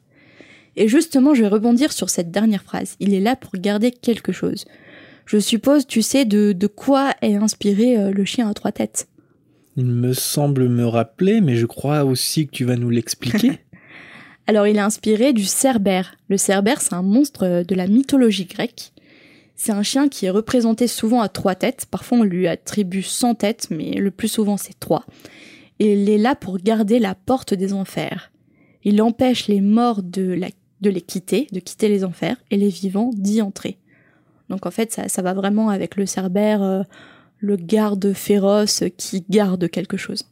[0.76, 2.96] Et justement, je vais rebondir sur cette dernière phrase.
[3.00, 4.64] Il est là pour garder quelque chose.
[5.26, 9.08] Je suppose, tu sais, de, de quoi est inspiré euh, le chien à trois têtes.
[9.78, 13.60] Il me semble me rappeler, mais je crois aussi que tu vas nous l'expliquer.
[14.48, 16.16] Alors, il est inspiré du cerbère.
[16.28, 18.92] Le cerbère, c'est un monstre de la mythologie grecque.
[19.54, 21.86] C'est un chien qui est représenté souvent à trois têtes.
[21.88, 25.04] Parfois, on lui attribue 100 têtes, mais le plus souvent, c'est trois.
[25.78, 28.32] Et il est là pour garder la porte des enfers.
[28.82, 30.36] Il empêche les morts de
[30.82, 33.78] les quitter, de quitter les enfers, et les vivants d'y entrer.
[34.48, 36.82] Donc en fait, ça, ça va vraiment avec le cerbère, euh,
[37.38, 40.24] le garde féroce qui garde quelque chose.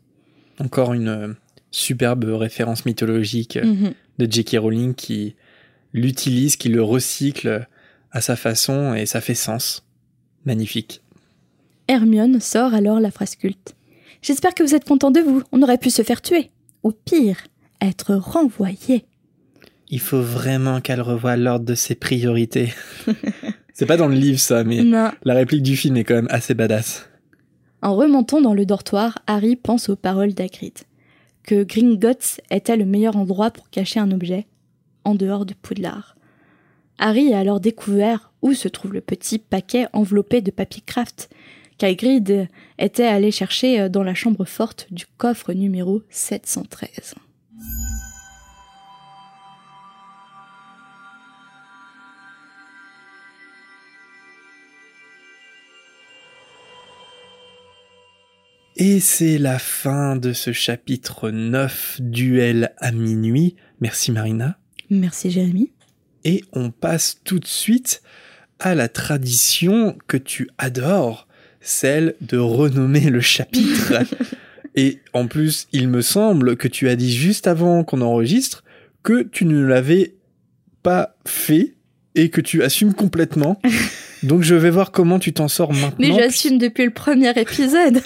[0.58, 1.28] Encore une euh,
[1.70, 3.94] superbe référence mythologique euh, Mhm.
[4.18, 4.56] de J.K.
[4.58, 5.36] Rowling qui
[5.92, 7.66] l'utilise, qui le recycle
[8.12, 9.84] à sa façon et ça fait sens.
[10.44, 11.02] Magnifique.
[11.88, 13.74] Hermione sort alors la phrase culte.
[14.22, 15.42] J'espère que vous êtes content de vous.
[15.52, 16.50] On aurait pu se faire tuer.
[16.82, 17.36] Ou pire,
[17.80, 19.04] être renvoyé.
[19.88, 22.72] Il faut vraiment qu'elle revoie l'ordre de ses priorités.
[23.78, 25.10] C'est pas dans le livre ça, mais Non.
[25.24, 27.10] la réplique du film est quand même assez badass.
[27.82, 30.78] En remontant dans le dortoir, Harry pense aux paroles d'Hagrid.
[31.42, 34.46] Que Gringotts était le meilleur endroit pour cacher un objet,
[35.04, 36.16] en dehors de Poudlard.
[36.96, 41.28] Harry a alors découvert où se trouve le petit paquet enveloppé de papier craft
[41.76, 42.48] qu'Hagrid
[42.78, 47.14] était allé chercher dans la chambre forte du coffre numéro 713.
[58.78, 63.56] Et c'est la fin de ce chapitre 9, Duel à minuit.
[63.80, 64.58] Merci Marina.
[64.90, 65.72] Merci Jérémy.
[66.24, 68.02] Et on passe tout de suite
[68.58, 71.26] à la tradition que tu adores,
[71.62, 73.94] celle de renommer le chapitre.
[74.74, 78.62] Et en plus, il me semble que tu as dit juste avant qu'on enregistre
[79.02, 80.16] que tu ne l'avais
[80.82, 81.76] pas fait
[82.14, 83.58] et que tu assumes complètement.
[84.26, 85.96] Donc je vais voir comment tu t'en sors maintenant.
[85.98, 88.02] Mais j'assume depuis le premier épisode.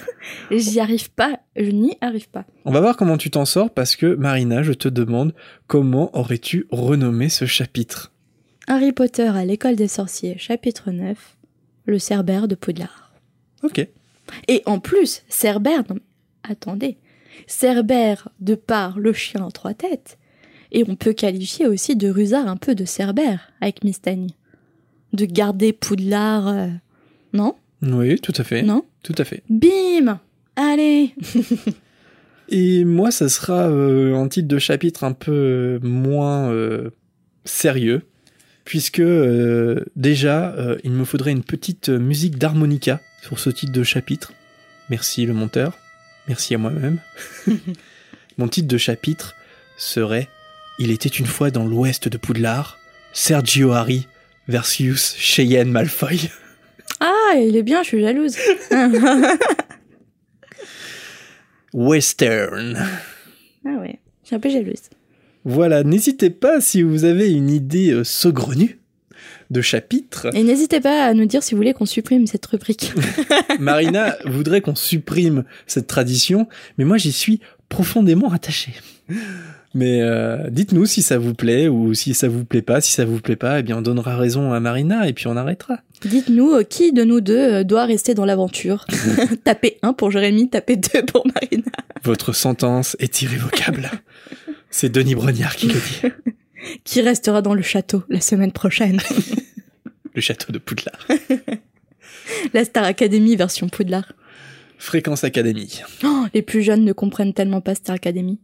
[0.51, 1.39] Et J'y arrive pas.
[1.55, 2.45] Je n'y arrive pas.
[2.65, 5.33] On va voir comment tu t'en sors parce que Marina, je te demande
[5.67, 8.11] comment aurais-tu renommé ce chapitre?
[8.67, 11.17] Harry Potter à l'école des sorciers, chapitre 9.
[11.85, 13.11] Le Cerbère de Poudlard.
[13.63, 13.85] Ok.
[14.47, 16.97] Et en plus, Cerbère, non mais attendez,
[17.47, 20.19] Cerbère de par le chien en trois têtes.
[20.71, 24.35] Et on peut qualifier aussi de Rusard un peu de Cerbère avec Mistani.
[25.13, 26.47] De garder Poudlard.
[26.47, 26.67] euh,
[27.33, 27.55] Non?
[27.81, 28.61] Oui, tout à fait.
[28.61, 28.85] Non?
[29.03, 29.43] Tout à fait.
[29.49, 30.19] Bim
[30.55, 31.15] Allez
[32.49, 36.53] Et moi, ça sera euh, un titre de chapitre un peu euh, moins
[37.45, 38.01] sérieux,
[38.65, 39.01] puisque
[39.95, 44.33] déjà, il me faudrait une petite musique d'harmonica sur ce titre de chapitre.
[44.89, 45.77] Merci le monteur,
[46.27, 46.99] merci à moi-même.
[48.37, 49.35] Mon titre de chapitre
[49.77, 50.27] serait
[50.77, 52.77] Il était une fois dans l'ouest de Poudlard,
[53.13, 54.07] Sergio Harry
[54.51, 56.29] versus Cheyenne Malfoy.
[57.03, 58.37] Ah, il est bien, je suis jalouse.
[61.73, 62.77] Western.
[63.65, 64.83] ah ouais, je suis un peu jalouse.
[65.43, 68.77] Voilà, n'hésitez pas si vous avez une idée euh, saugrenue
[69.49, 70.29] de chapitre.
[70.35, 72.93] Et n'hésitez pas à nous dire si vous voulez qu'on supprime cette rubrique.
[73.59, 76.47] Marina voudrait qu'on supprime cette tradition,
[76.77, 78.73] mais moi j'y suis profondément attaché.
[79.73, 82.81] Mais euh, dites-nous si ça vous plaît ou si ça vous plaît pas.
[82.81, 85.37] Si ça vous plaît pas, eh bien on donnera raison à Marina et puis on
[85.37, 85.79] arrêtera.
[86.01, 88.85] Dites-nous euh, qui de nous deux euh, doit rester dans l'aventure?
[89.43, 91.71] tapez 1 pour Jérémy, tapez 2 pour Marina.
[92.03, 93.89] Votre sentence est irrévocable.
[94.71, 96.13] C'est Denis Brognard qui le dit.
[96.83, 98.99] Qui restera dans le château la semaine prochaine.
[100.13, 101.07] Le château de Poudlard.
[102.53, 104.13] la Star Academy version Poudlard.
[104.77, 105.81] Fréquence Académie.
[106.03, 108.39] Oh, les plus jeunes ne comprennent tellement pas Star Academy.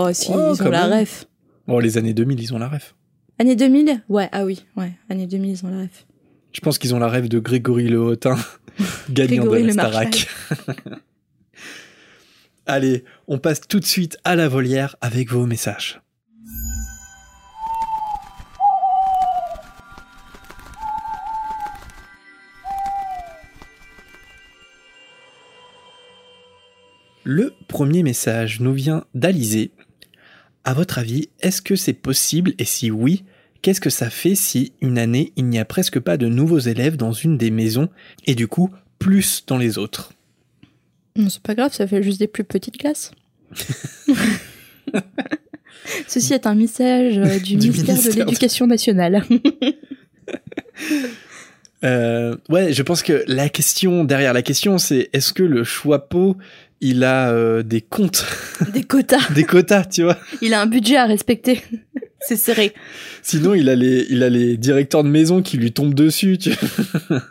[0.00, 1.00] Oh, si, oh, ils ont la même.
[1.00, 1.26] ref.
[1.66, 2.94] Oh, les années 2000, ils ont la ref.
[3.40, 6.06] Année 2000 Ouais, ah oui, ouais, Années 2000, ils ont la ref.
[6.52, 8.36] Je pense qu'ils ont la rêve de Grégory Le Hautin,
[9.10, 10.28] gagnant de l'estarac.
[12.66, 16.00] Allez, on passe tout de suite à la volière avec vos messages.
[27.24, 29.72] Le premier message nous vient d'Alizé
[30.68, 33.24] à votre avis, est-ce que c'est possible et si oui,
[33.62, 36.98] qu'est-ce que ça fait si une année il n'y a presque pas de nouveaux élèves
[36.98, 37.88] dans une des maisons
[38.26, 40.12] et du coup plus dans les autres?
[41.16, 43.12] C'est pas grave, ça fait juste des plus petites classes.
[46.06, 49.24] Ceci est un message euh, du, Du ministère, ministère de l'Éducation nationale.
[51.84, 56.36] Euh, ouais, je pense que la question derrière la question, c'est est-ce que le Choixpeau,
[56.80, 58.24] il a euh, des comptes,
[58.72, 59.30] Des quotas.
[59.34, 61.62] des quotas, tu vois Il a un budget à respecter.
[62.20, 62.72] c'est serré.
[63.22, 66.38] Sinon, il a les, il a les directeurs de maison qui lui tombent dessus.
[66.38, 66.52] Tu...
[67.08, 67.22] vois.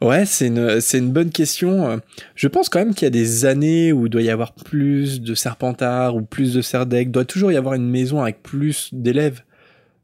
[0.08, 2.00] ouais, c'est une, c'est une bonne question.
[2.34, 5.20] Je pense quand même qu'il y a des années où il doit y avoir plus
[5.20, 7.08] de serpentards ou plus de serdec.
[7.08, 9.42] Il doit toujours y avoir une maison avec plus d'élèves.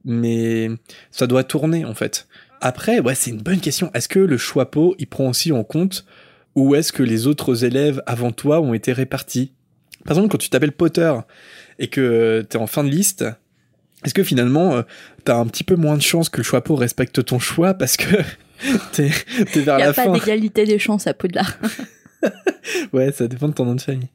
[0.05, 0.71] Mais
[1.11, 2.27] ça doit tourner, en fait.
[2.61, 3.91] Après, ouais, c'est une bonne question.
[3.95, 6.05] Est-ce que le Choixpeau, il prend aussi en compte
[6.55, 9.53] où est-ce que les autres élèves avant toi ont été répartis?
[10.05, 11.13] Par exemple, quand tu t'appelles Potter
[11.79, 13.25] et que t'es en fin de liste,
[14.05, 14.83] est-ce que finalement, euh,
[15.25, 18.17] t'as un petit peu moins de chances que le Choixpeau respecte ton choix parce que
[18.93, 19.11] t'es,
[19.53, 20.13] t'es vers Il n'y la a pas fin?
[20.13, 21.59] d'égalité des chances à Poudlard.
[22.93, 24.11] Ouais, ça dépend de ton nom de famille.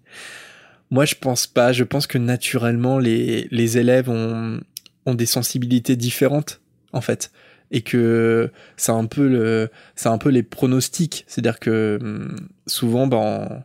[0.92, 1.74] Moi, je pense pas.
[1.74, 4.60] Je pense que naturellement, les, les élèves ont,
[5.08, 6.62] ont des sensibilités différentes,
[6.94, 7.32] en fait.
[7.72, 11.26] Et que c'est un peu le, c'est un peu les pronostics.
[11.28, 12.36] C'est-à-dire que hum,
[12.68, 13.64] souvent, ben,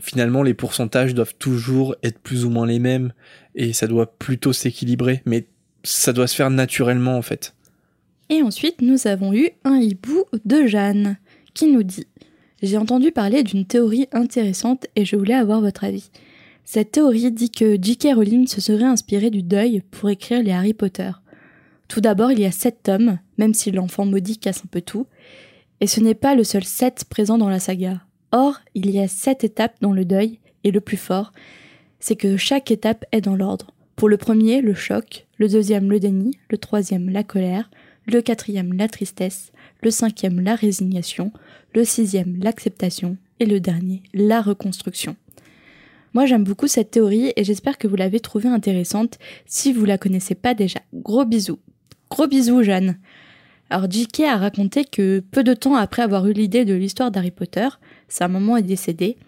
[0.00, 3.12] finalement, les pourcentages doivent toujours être plus ou moins les mêmes.
[3.54, 5.22] Et ça doit plutôt s'équilibrer.
[5.26, 5.46] Mais
[5.82, 7.54] ça doit se faire naturellement, en fait.
[8.30, 11.16] Et ensuite, nous avons eu un hibou de Jeanne
[11.54, 12.06] qui nous dit
[12.62, 16.10] J'ai entendu parler d'une théorie intéressante et je voulais avoir votre avis.
[16.64, 18.08] Cette théorie dit que J.K.
[18.14, 21.10] Rowling se serait inspiré du deuil pour écrire les Harry Potter.
[21.88, 25.06] Tout d'abord, il y a sept tomes, même si l'enfant maudit casse un peu tout,
[25.80, 28.02] et ce n'est pas le seul sept présent dans la saga.
[28.30, 31.32] Or, il y a sept étapes dans le deuil, et le plus fort,
[31.98, 33.72] c'est que chaque étape est dans l'ordre.
[33.96, 37.70] Pour le premier, le choc, le deuxième, le déni, le troisième, la colère,
[38.06, 39.50] le quatrième, la tristesse,
[39.82, 41.32] le cinquième, la résignation,
[41.74, 45.16] le sixième, l'acceptation, et le dernier, la reconstruction.
[46.14, 49.98] Moi j'aime beaucoup cette théorie et j'espère que vous l'avez trouvée intéressante si vous la
[49.98, 50.80] connaissez pas déjà.
[50.94, 51.60] Gros bisous.
[52.10, 52.98] Gros bisous Jeanne.
[53.70, 54.20] Alors J.K.
[54.20, 57.68] a raconté que peu de temps après avoir eu l'idée de l'histoire d'Harry Potter,
[58.08, 59.18] sa maman est décédée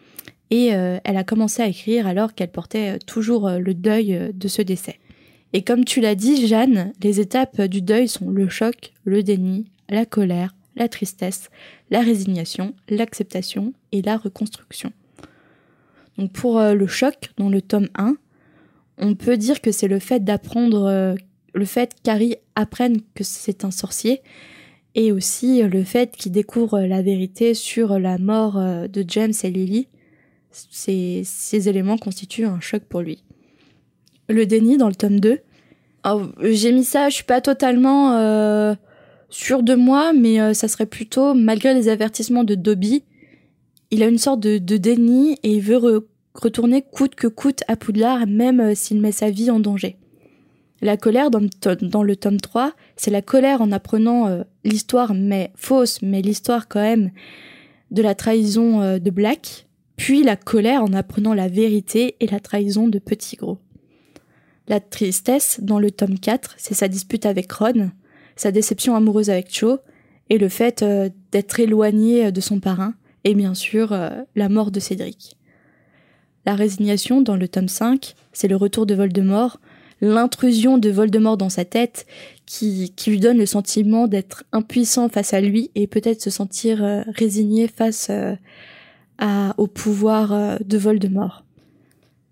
[0.51, 4.33] et euh, elle a commencé à écrire alors qu'elle portait euh, toujours euh, le deuil
[4.33, 4.99] de ce décès.
[5.53, 9.66] Et comme tu l'as dit Jeanne, les étapes du deuil sont le choc, le déni,
[9.91, 11.51] la colère, la tristesse,
[11.91, 14.93] la résignation, l'acceptation et la reconstruction.
[16.16, 18.14] Donc pour le choc, dans le tome 1,
[18.99, 21.16] on peut dire que c'est le fait d'apprendre,
[21.55, 24.22] le fait qu'Harry apprenne que c'est un sorcier,
[24.94, 29.51] et aussi le fait qu'il découvre la vérité sur la mort euh, de James et
[29.51, 29.88] Lily.
[30.51, 33.22] Ces, éléments constituent un choc pour lui.
[34.28, 35.38] Le déni dans le tome 2.
[36.07, 38.74] Oh, J'ai mis ça, je suis pas totalement euh,
[39.28, 43.05] sûre de moi, mais euh, ça serait plutôt, malgré les avertissements de Dobby,
[43.90, 47.76] il a une sorte de, déni et il veut re- retourner coûte que coûte à
[47.76, 49.96] Poudlard, même euh, s'il met sa vie en danger.
[50.83, 51.41] La colère dans
[52.03, 56.81] le, tome 3, c'est la colère en apprenant euh, l'histoire, mais fausse, mais l'histoire quand
[56.81, 57.11] même,
[57.91, 59.66] de la trahison euh, de Black,
[59.97, 63.59] puis la colère en apprenant la vérité et la trahison de Petit Gros.
[64.68, 67.91] La tristesse, dans le tome 4, c'est sa dispute avec Ron,
[68.37, 69.81] sa déception amoureuse avec Cho,
[70.31, 73.95] et le fait euh, d'être éloigné de son parrain, et bien sûr
[74.35, 75.37] la mort de Cédric.
[76.47, 79.61] La résignation dans le tome 5, c'est le retour de Voldemort,
[80.01, 82.07] l'intrusion de Voldemort dans sa tête
[82.46, 86.82] qui, qui lui donne le sentiment d'être impuissant face à lui et peut-être se sentir
[86.82, 88.34] euh, résigné face euh,
[89.18, 91.44] à, au pouvoir euh, de Voldemort.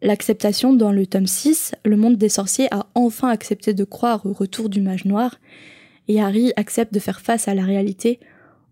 [0.01, 4.33] L'acceptation dans le tome 6, le monde des sorciers a enfin accepté de croire au
[4.33, 5.37] retour du mage noir
[6.07, 8.21] et Harry accepte de faire face à la réalité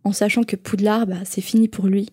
[0.05, 2.11] en sachant que Poudlard, bah, c'est fini pour lui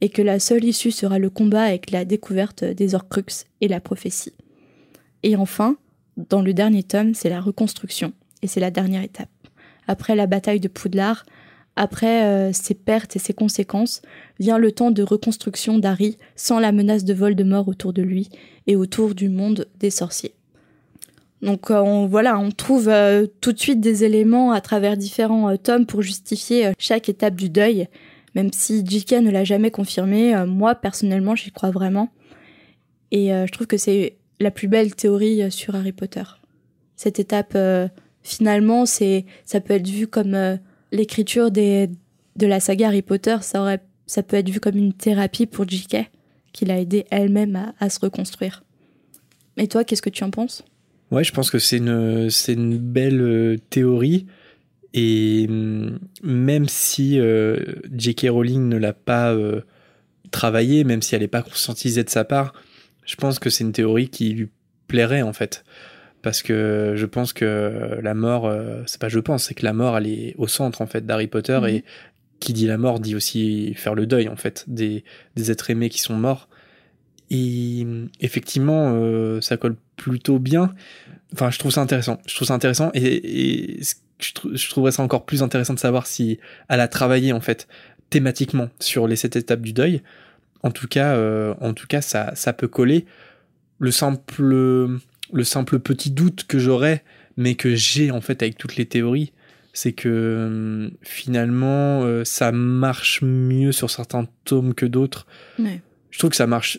[0.00, 3.80] et que la seule issue sera le combat avec la découverte des Horcruxes et la
[3.80, 4.32] prophétie.
[5.22, 5.76] Et enfin,
[6.16, 9.28] dans le dernier tome, c'est la reconstruction, et c'est la dernière étape.
[9.88, 11.24] Après la bataille de Poudlard,
[11.76, 14.02] après euh, ses pertes et ses conséquences,
[14.38, 18.28] vient le temps de reconstruction d'Harry sans la menace de Voldemort autour de lui
[18.66, 20.34] et autour du monde des sorciers.
[21.40, 25.56] Donc euh, on, voilà, on trouve euh, tout de suite des éléments à travers différents
[25.56, 27.88] tomes pour justifier chaque étape du deuil,
[28.34, 29.14] même si J.K.
[29.14, 32.10] ne l'a jamais confirmé, moi personnellement j'y crois vraiment.
[33.10, 36.24] Et je trouve que c'est la plus belle théorie euh, sur Harry Potter.
[36.96, 37.88] Cette étape, euh,
[38.22, 40.56] finalement, c'est, ça peut être vu comme euh,
[40.90, 41.88] l'écriture de
[42.40, 46.10] la saga Harry Potter, ça, aurait, ça peut être vu comme une thérapie pour J.K.,
[46.52, 48.62] qui l'a aidé elle-même à, se reconstruire.
[49.56, 50.62] Et toi, qu'est-ce que tu en penses?
[51.10, 54.26] Ouais, je pense que c'est une, c'est une belle théorie.
[54.92, 57.18] Et hum, même si
[57.90, 58.26] J.K.
[58.28, 59.62] Rowling ne l'a pas euh,
[60.32, 62.52] travaillé, même si elle n'est pas conscientisée de sa part,
[63.04, 64.48] je pense que c'est une théorie qui lui
[64.86, 65.64] plairait en fait.
[66.22, 69.72] Parce que je pense que la mort, euh, c'est pas je pense, c'est que la
[69.72, 71.68] mort elle est au centre en fait d'Harry Potter Mhm.
[71.68, 71.84] et
[72.38, 75.04] qui dit la mort dit aussi faire le deuil en fait des,
[75.36, 76.48] des êtres aimés qui sont morts.
[77.30, 77.86] Et
[78.20, 80.74] effectivement, euh, ça colle plutôt bien.
[81.32, 82.18] Enfin, je trouve ça intéressant.
[82.26, 83.80] Je trouve ça intéressant et,
[84.20, 86.38] je trouverais ça encore plus intéressant de savoir si
[86.68, 87.66] elle a travaillé en fait
[88.10, 90.02] thématiquement sur les sept étapes du deuil.
[90.62, 93.04] En tout cas, euh, en tout cas, ça, ça peut coller.
[93.78, 94.42] Le simple,
[95.32, 97.02] le simple petit doute que j'aurais,
[97.36, 99.32] mais que j'ai en fait avec toutes les théories,
[99.72, 105.26] c'est que hum, finalement, euh, ça marche mieux sur certains tomes que d'autres.
[105.58, 105.80] Ouais.
[106.10, 106.78] Je trouve que ça marche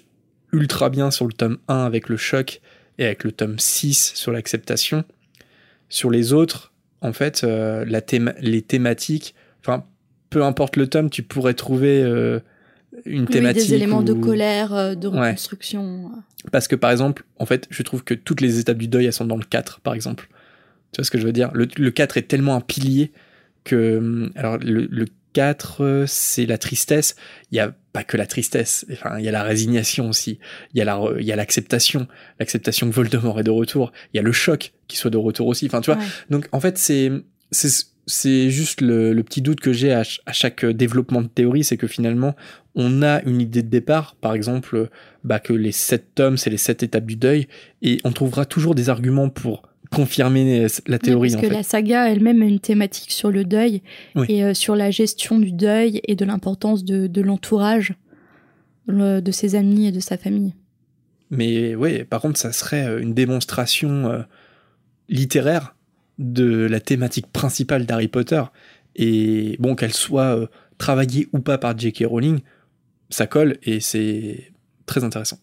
[0.52, 2.62] ultra bien sur le tome 1 avec le choc
[3.00, 5.04] et avec le tome 6 sur l'acceptation.
[5.90, 6.72] Sur les autres,
[7.02, 9.86] en fait, euh, la théma- les thématiques, enfin,
[10.30, 12.04] peu importe le tome, tu pourrais trouver
[12.96, 13.68] euh, une Oui, thématique.
[13.68, 15.20] des éléments de colère, euh, de Ouais.
[15.32, 16.12] reconstruction.
[16.52, 19.14] Parce que par exemple, en fait, je trouve que toutes les étapes du deuil, elles
[19.14, 20.28] sont dans le 4, par exemple.
[20.92, 21.50] Tu vois ce que je veux dire?
[21.54, 23.12] Le, le 4 est tellement un pilier
[23.64, 23.98] que.
[23.98, 27.16] hum, Alors, le, le 4, euh, c'est la tristesse.
[27.52, 28.86] Il y a pas que la tristesse.
[28.92, 30.38] Enfin, il y a la résignation aussi.
[30.74, 32.08] Il y a la re- il y a l'acceptation.
[32.40, 33.92] L'acceptation que Voldemort est de retour.
[34.14, 35.66] Il y a le choc qu'il soit de retour aussi.
[35.66, 36.08] Enfin, tu vois, Ouais.
[36.30, 37.12] donc en fait, c'est
[37.50, 37.70] c'est
[38.06, 41.64] c'est juste le, le petit doute que j'ai à, ch- à chaque développement de théorie,
[41.64, 42.36] c'est que finalement,
[42.76, 44.88] on a une idée de départ, par exemple, euh,
[45.24, 47.48] bah, que les sept tomes, c'est les sept étapes du deuil,
[47.82, 51.30] et on trouvera toujours des arguments pour confirmer la théorie.
[51.30, 51.54] parce en que fait.
[51.54, 53.82] la saga elle-même a une thématique sur le deuil
[54.16, 54.26] Oui.
[54.28, 57.94] et euh, sur la gestion du deuil et de l'importance de, de l'entourage,
[58.88, 60.56] le- de ses amis et de sa famille.
[61.30, 64.22] Mais ouais, par contre, ça serait euh, une démonstration euh,
[65.10, 65.76] littéraire
[66.20, 68.44] de la thématique principale d'Harry Potter.
[68.96, 70.48] Et bon, qu'elle soit euh,
[70.78, 72.06] travaillée ou pas par J.K.
[72.08, 72.40] Rowling,
[73.10, 74.52] ça colle et c'est
[74.86, 75.40] très intéressant.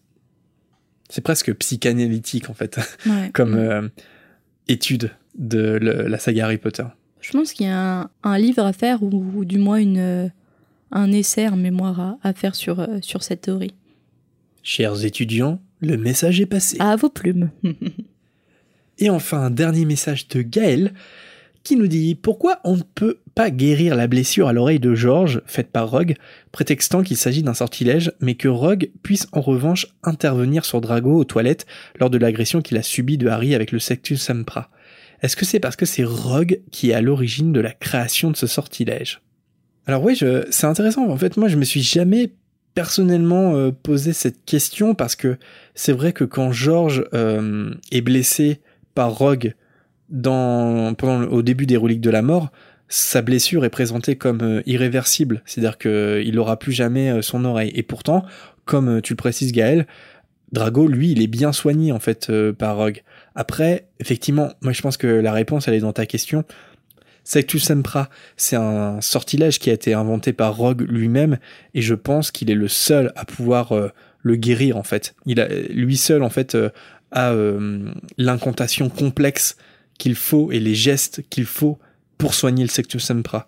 [1.09, 3.31] C'est presque psychanalytique en fait, Ouais.
[3.33, 3.89] comme euh,
[4.67, 6.85] étude de le- la saga Harry Potter.
[7.19, 9.97] Je pense qu'il y a un, un livre à faire ou, ou du moins une,
[9.97, 10.27] euh,
[10.91, 13.73] un essai, un mémoire à, à faire sur, sur cette théorie.
[14.63, 16.77] Chers étudiants, le message est passé.
[16.79, 17.49] À vos plumes.
[18.97, 20.93] Et enfin, un dernier message de Gaël
[21.63, 25.41] qui nous dit Pourquoi on ne peut pas guérir la blessure à l'oreille de George
[25.45, 26.15] faite par Rogue,
[26.51, 31.23] prétextant qu'il s'agit d'un sortilège, mais que Rogue puisse en revanche intervenir sur Drago aux
[31.23, 31.65] toilettes
[31.99, 34.69] lors de l'agression qu'il a subie de Harry avec le Sectus Sempra
[35.21, 38.37] Est-ce que c'est parce que c'est Rogue qui est à l'origine de la création de
[38.37, 39.21] ce sortilège?
[39.87, 40.17] Alors oui,
[40.51, 41.09] c'est intéressant.
[41.09, 42.31] En fait, moi, je me suis jamais
[42.75, 45.37] personnellement euh, posé cette question parce que
[45.75, 48.61] c'est vrai que quand George euh, est blessé
[48.93, 49.55] par Rogue
[50.09, 52.51] dans, pendant au début des reliques de la mort,
[52.89, 57.71] sa blessure est présentée comme euh, irréversible, c'est-à-dire qu'il n'aura plus jamais euh, son oreille.
[57.73, 58.25] Et pourtant,
[58.65, 59.87] comme euh, tu le précises Gaël,
[60.51, 63.03] Drago, lui, il est bien soigné en fait euh, par Rogue.
[63.35, 66.43] Après, effectivement, moi je pense que la réponse elle est dans ta question.
[67.23, 71.37] Sectus Sempra, c'est un sortilège qui a été inventé par Rogue lui-même,
[71.73, 73.89] et je pense qu'il est le seul à pouvoir euh,
[74.23, 75.15] le guérir en fait.
[75.25, 76.69] Il a, lui seul en fait euh,
[77.11, 79.57] a euh, l'incantation complexe
[79.97, 81.77] qu'il faut et les gestes qu'il faut
[82.17, 83.47] pour soigner le Sectus Sempra.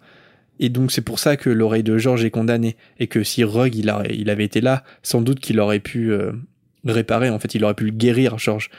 [0.59, 3.75] Et donc c'est pour ça que l'oreille de George est condamnée et que si Rogue
[3.75, 6.31] il, il avait été là, sans doute qu'il aurait pu euh,
[6.85, 7.29] réparer.
[7.29, 8.69] En fait, il aurait pu le guérir, George.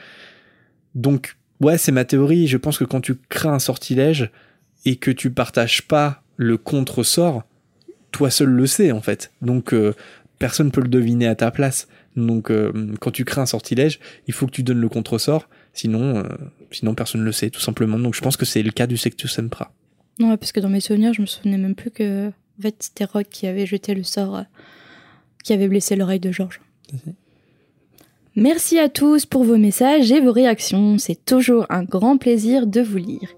[0.94, 2.46] Donc ouais, c'est ma théorie.
[2.46, 4.30] Je pense que quand tu crées un sortilège
[4.84, 7.44] et que tu partages pas le contre-sort,
[8.12, 9.32] toi seul le sais en fait.
[9.42, 9.94] Donc euh,
[10.38, 11.88] personne peut le deviner à ta place.
[12.16, 16.16] Donc euh, quand tu crées un sortilège, il faut que tu donnes le contre-sort, sinon,
[16.16, 16.22] euh,
[16.70, 17.98] sinon personne ne le sait tout simplement.
[17.98, 19.72] Donc je pense que c'est le cas du Sectus Sempra.
[20.20, 23.04] Ouais, parce que dans mes souvenirs, je me souvenais même plus que en fait, c'était
[23.04, 24.42] Rogue qui avait jeté le sort euh,
[25.42, 26.60] qui avait blessé l'oreille de Georges.
[28.36, 30.98] Merci à tous pour vos messages et vos réactions.
[30.98, 33.28] C'est toujours un grand plaisir de vous lire.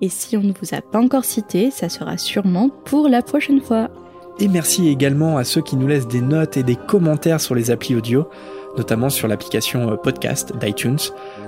[0.00, 3.60] Et si on ne vous a pas encore cité, ça sera sûrement pour la prochaine
[3.60, 3.90] fois.
[4.38, 7.70] Et merci également à ceux qui nous laissent des notes et des commentaires sur les
[7.70, 8.26] applis audio,
[8.76, 10.98] notamment sur l'application euh, podcast d'iTunes.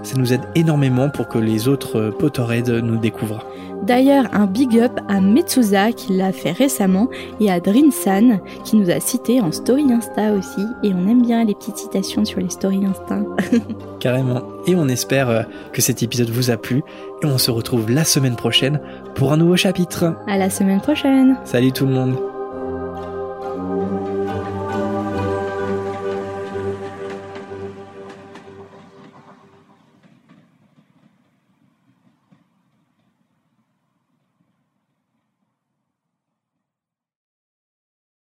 [0.02, 3.44] Ça nous aide énormément pour que les autres euh, Potterheads nous découvrent.
[3.82, 7.08] D'ailleurs, un big up à Metsuza qui l'a fait récemment
[7.40, 10.64] et à Drinsan qui nous a cité en story Insta aussi.
[10.82, 13.18] Et on aime bien les petites citations sur les stories Insta.
[14.00, 14.42] Carrément.
[14.66, 15.42] Et on espère euh,
[15.72, 16.82] que cet épisode vous a plu.
[17.22, 18.80] Et on se retrouve la semaine prochaine
[19.14, 20.14] pour un nouveau chapitre.
[20.26, 21.36] À la semaine prochaine!
[21.44, 22.33] Salut tout le monde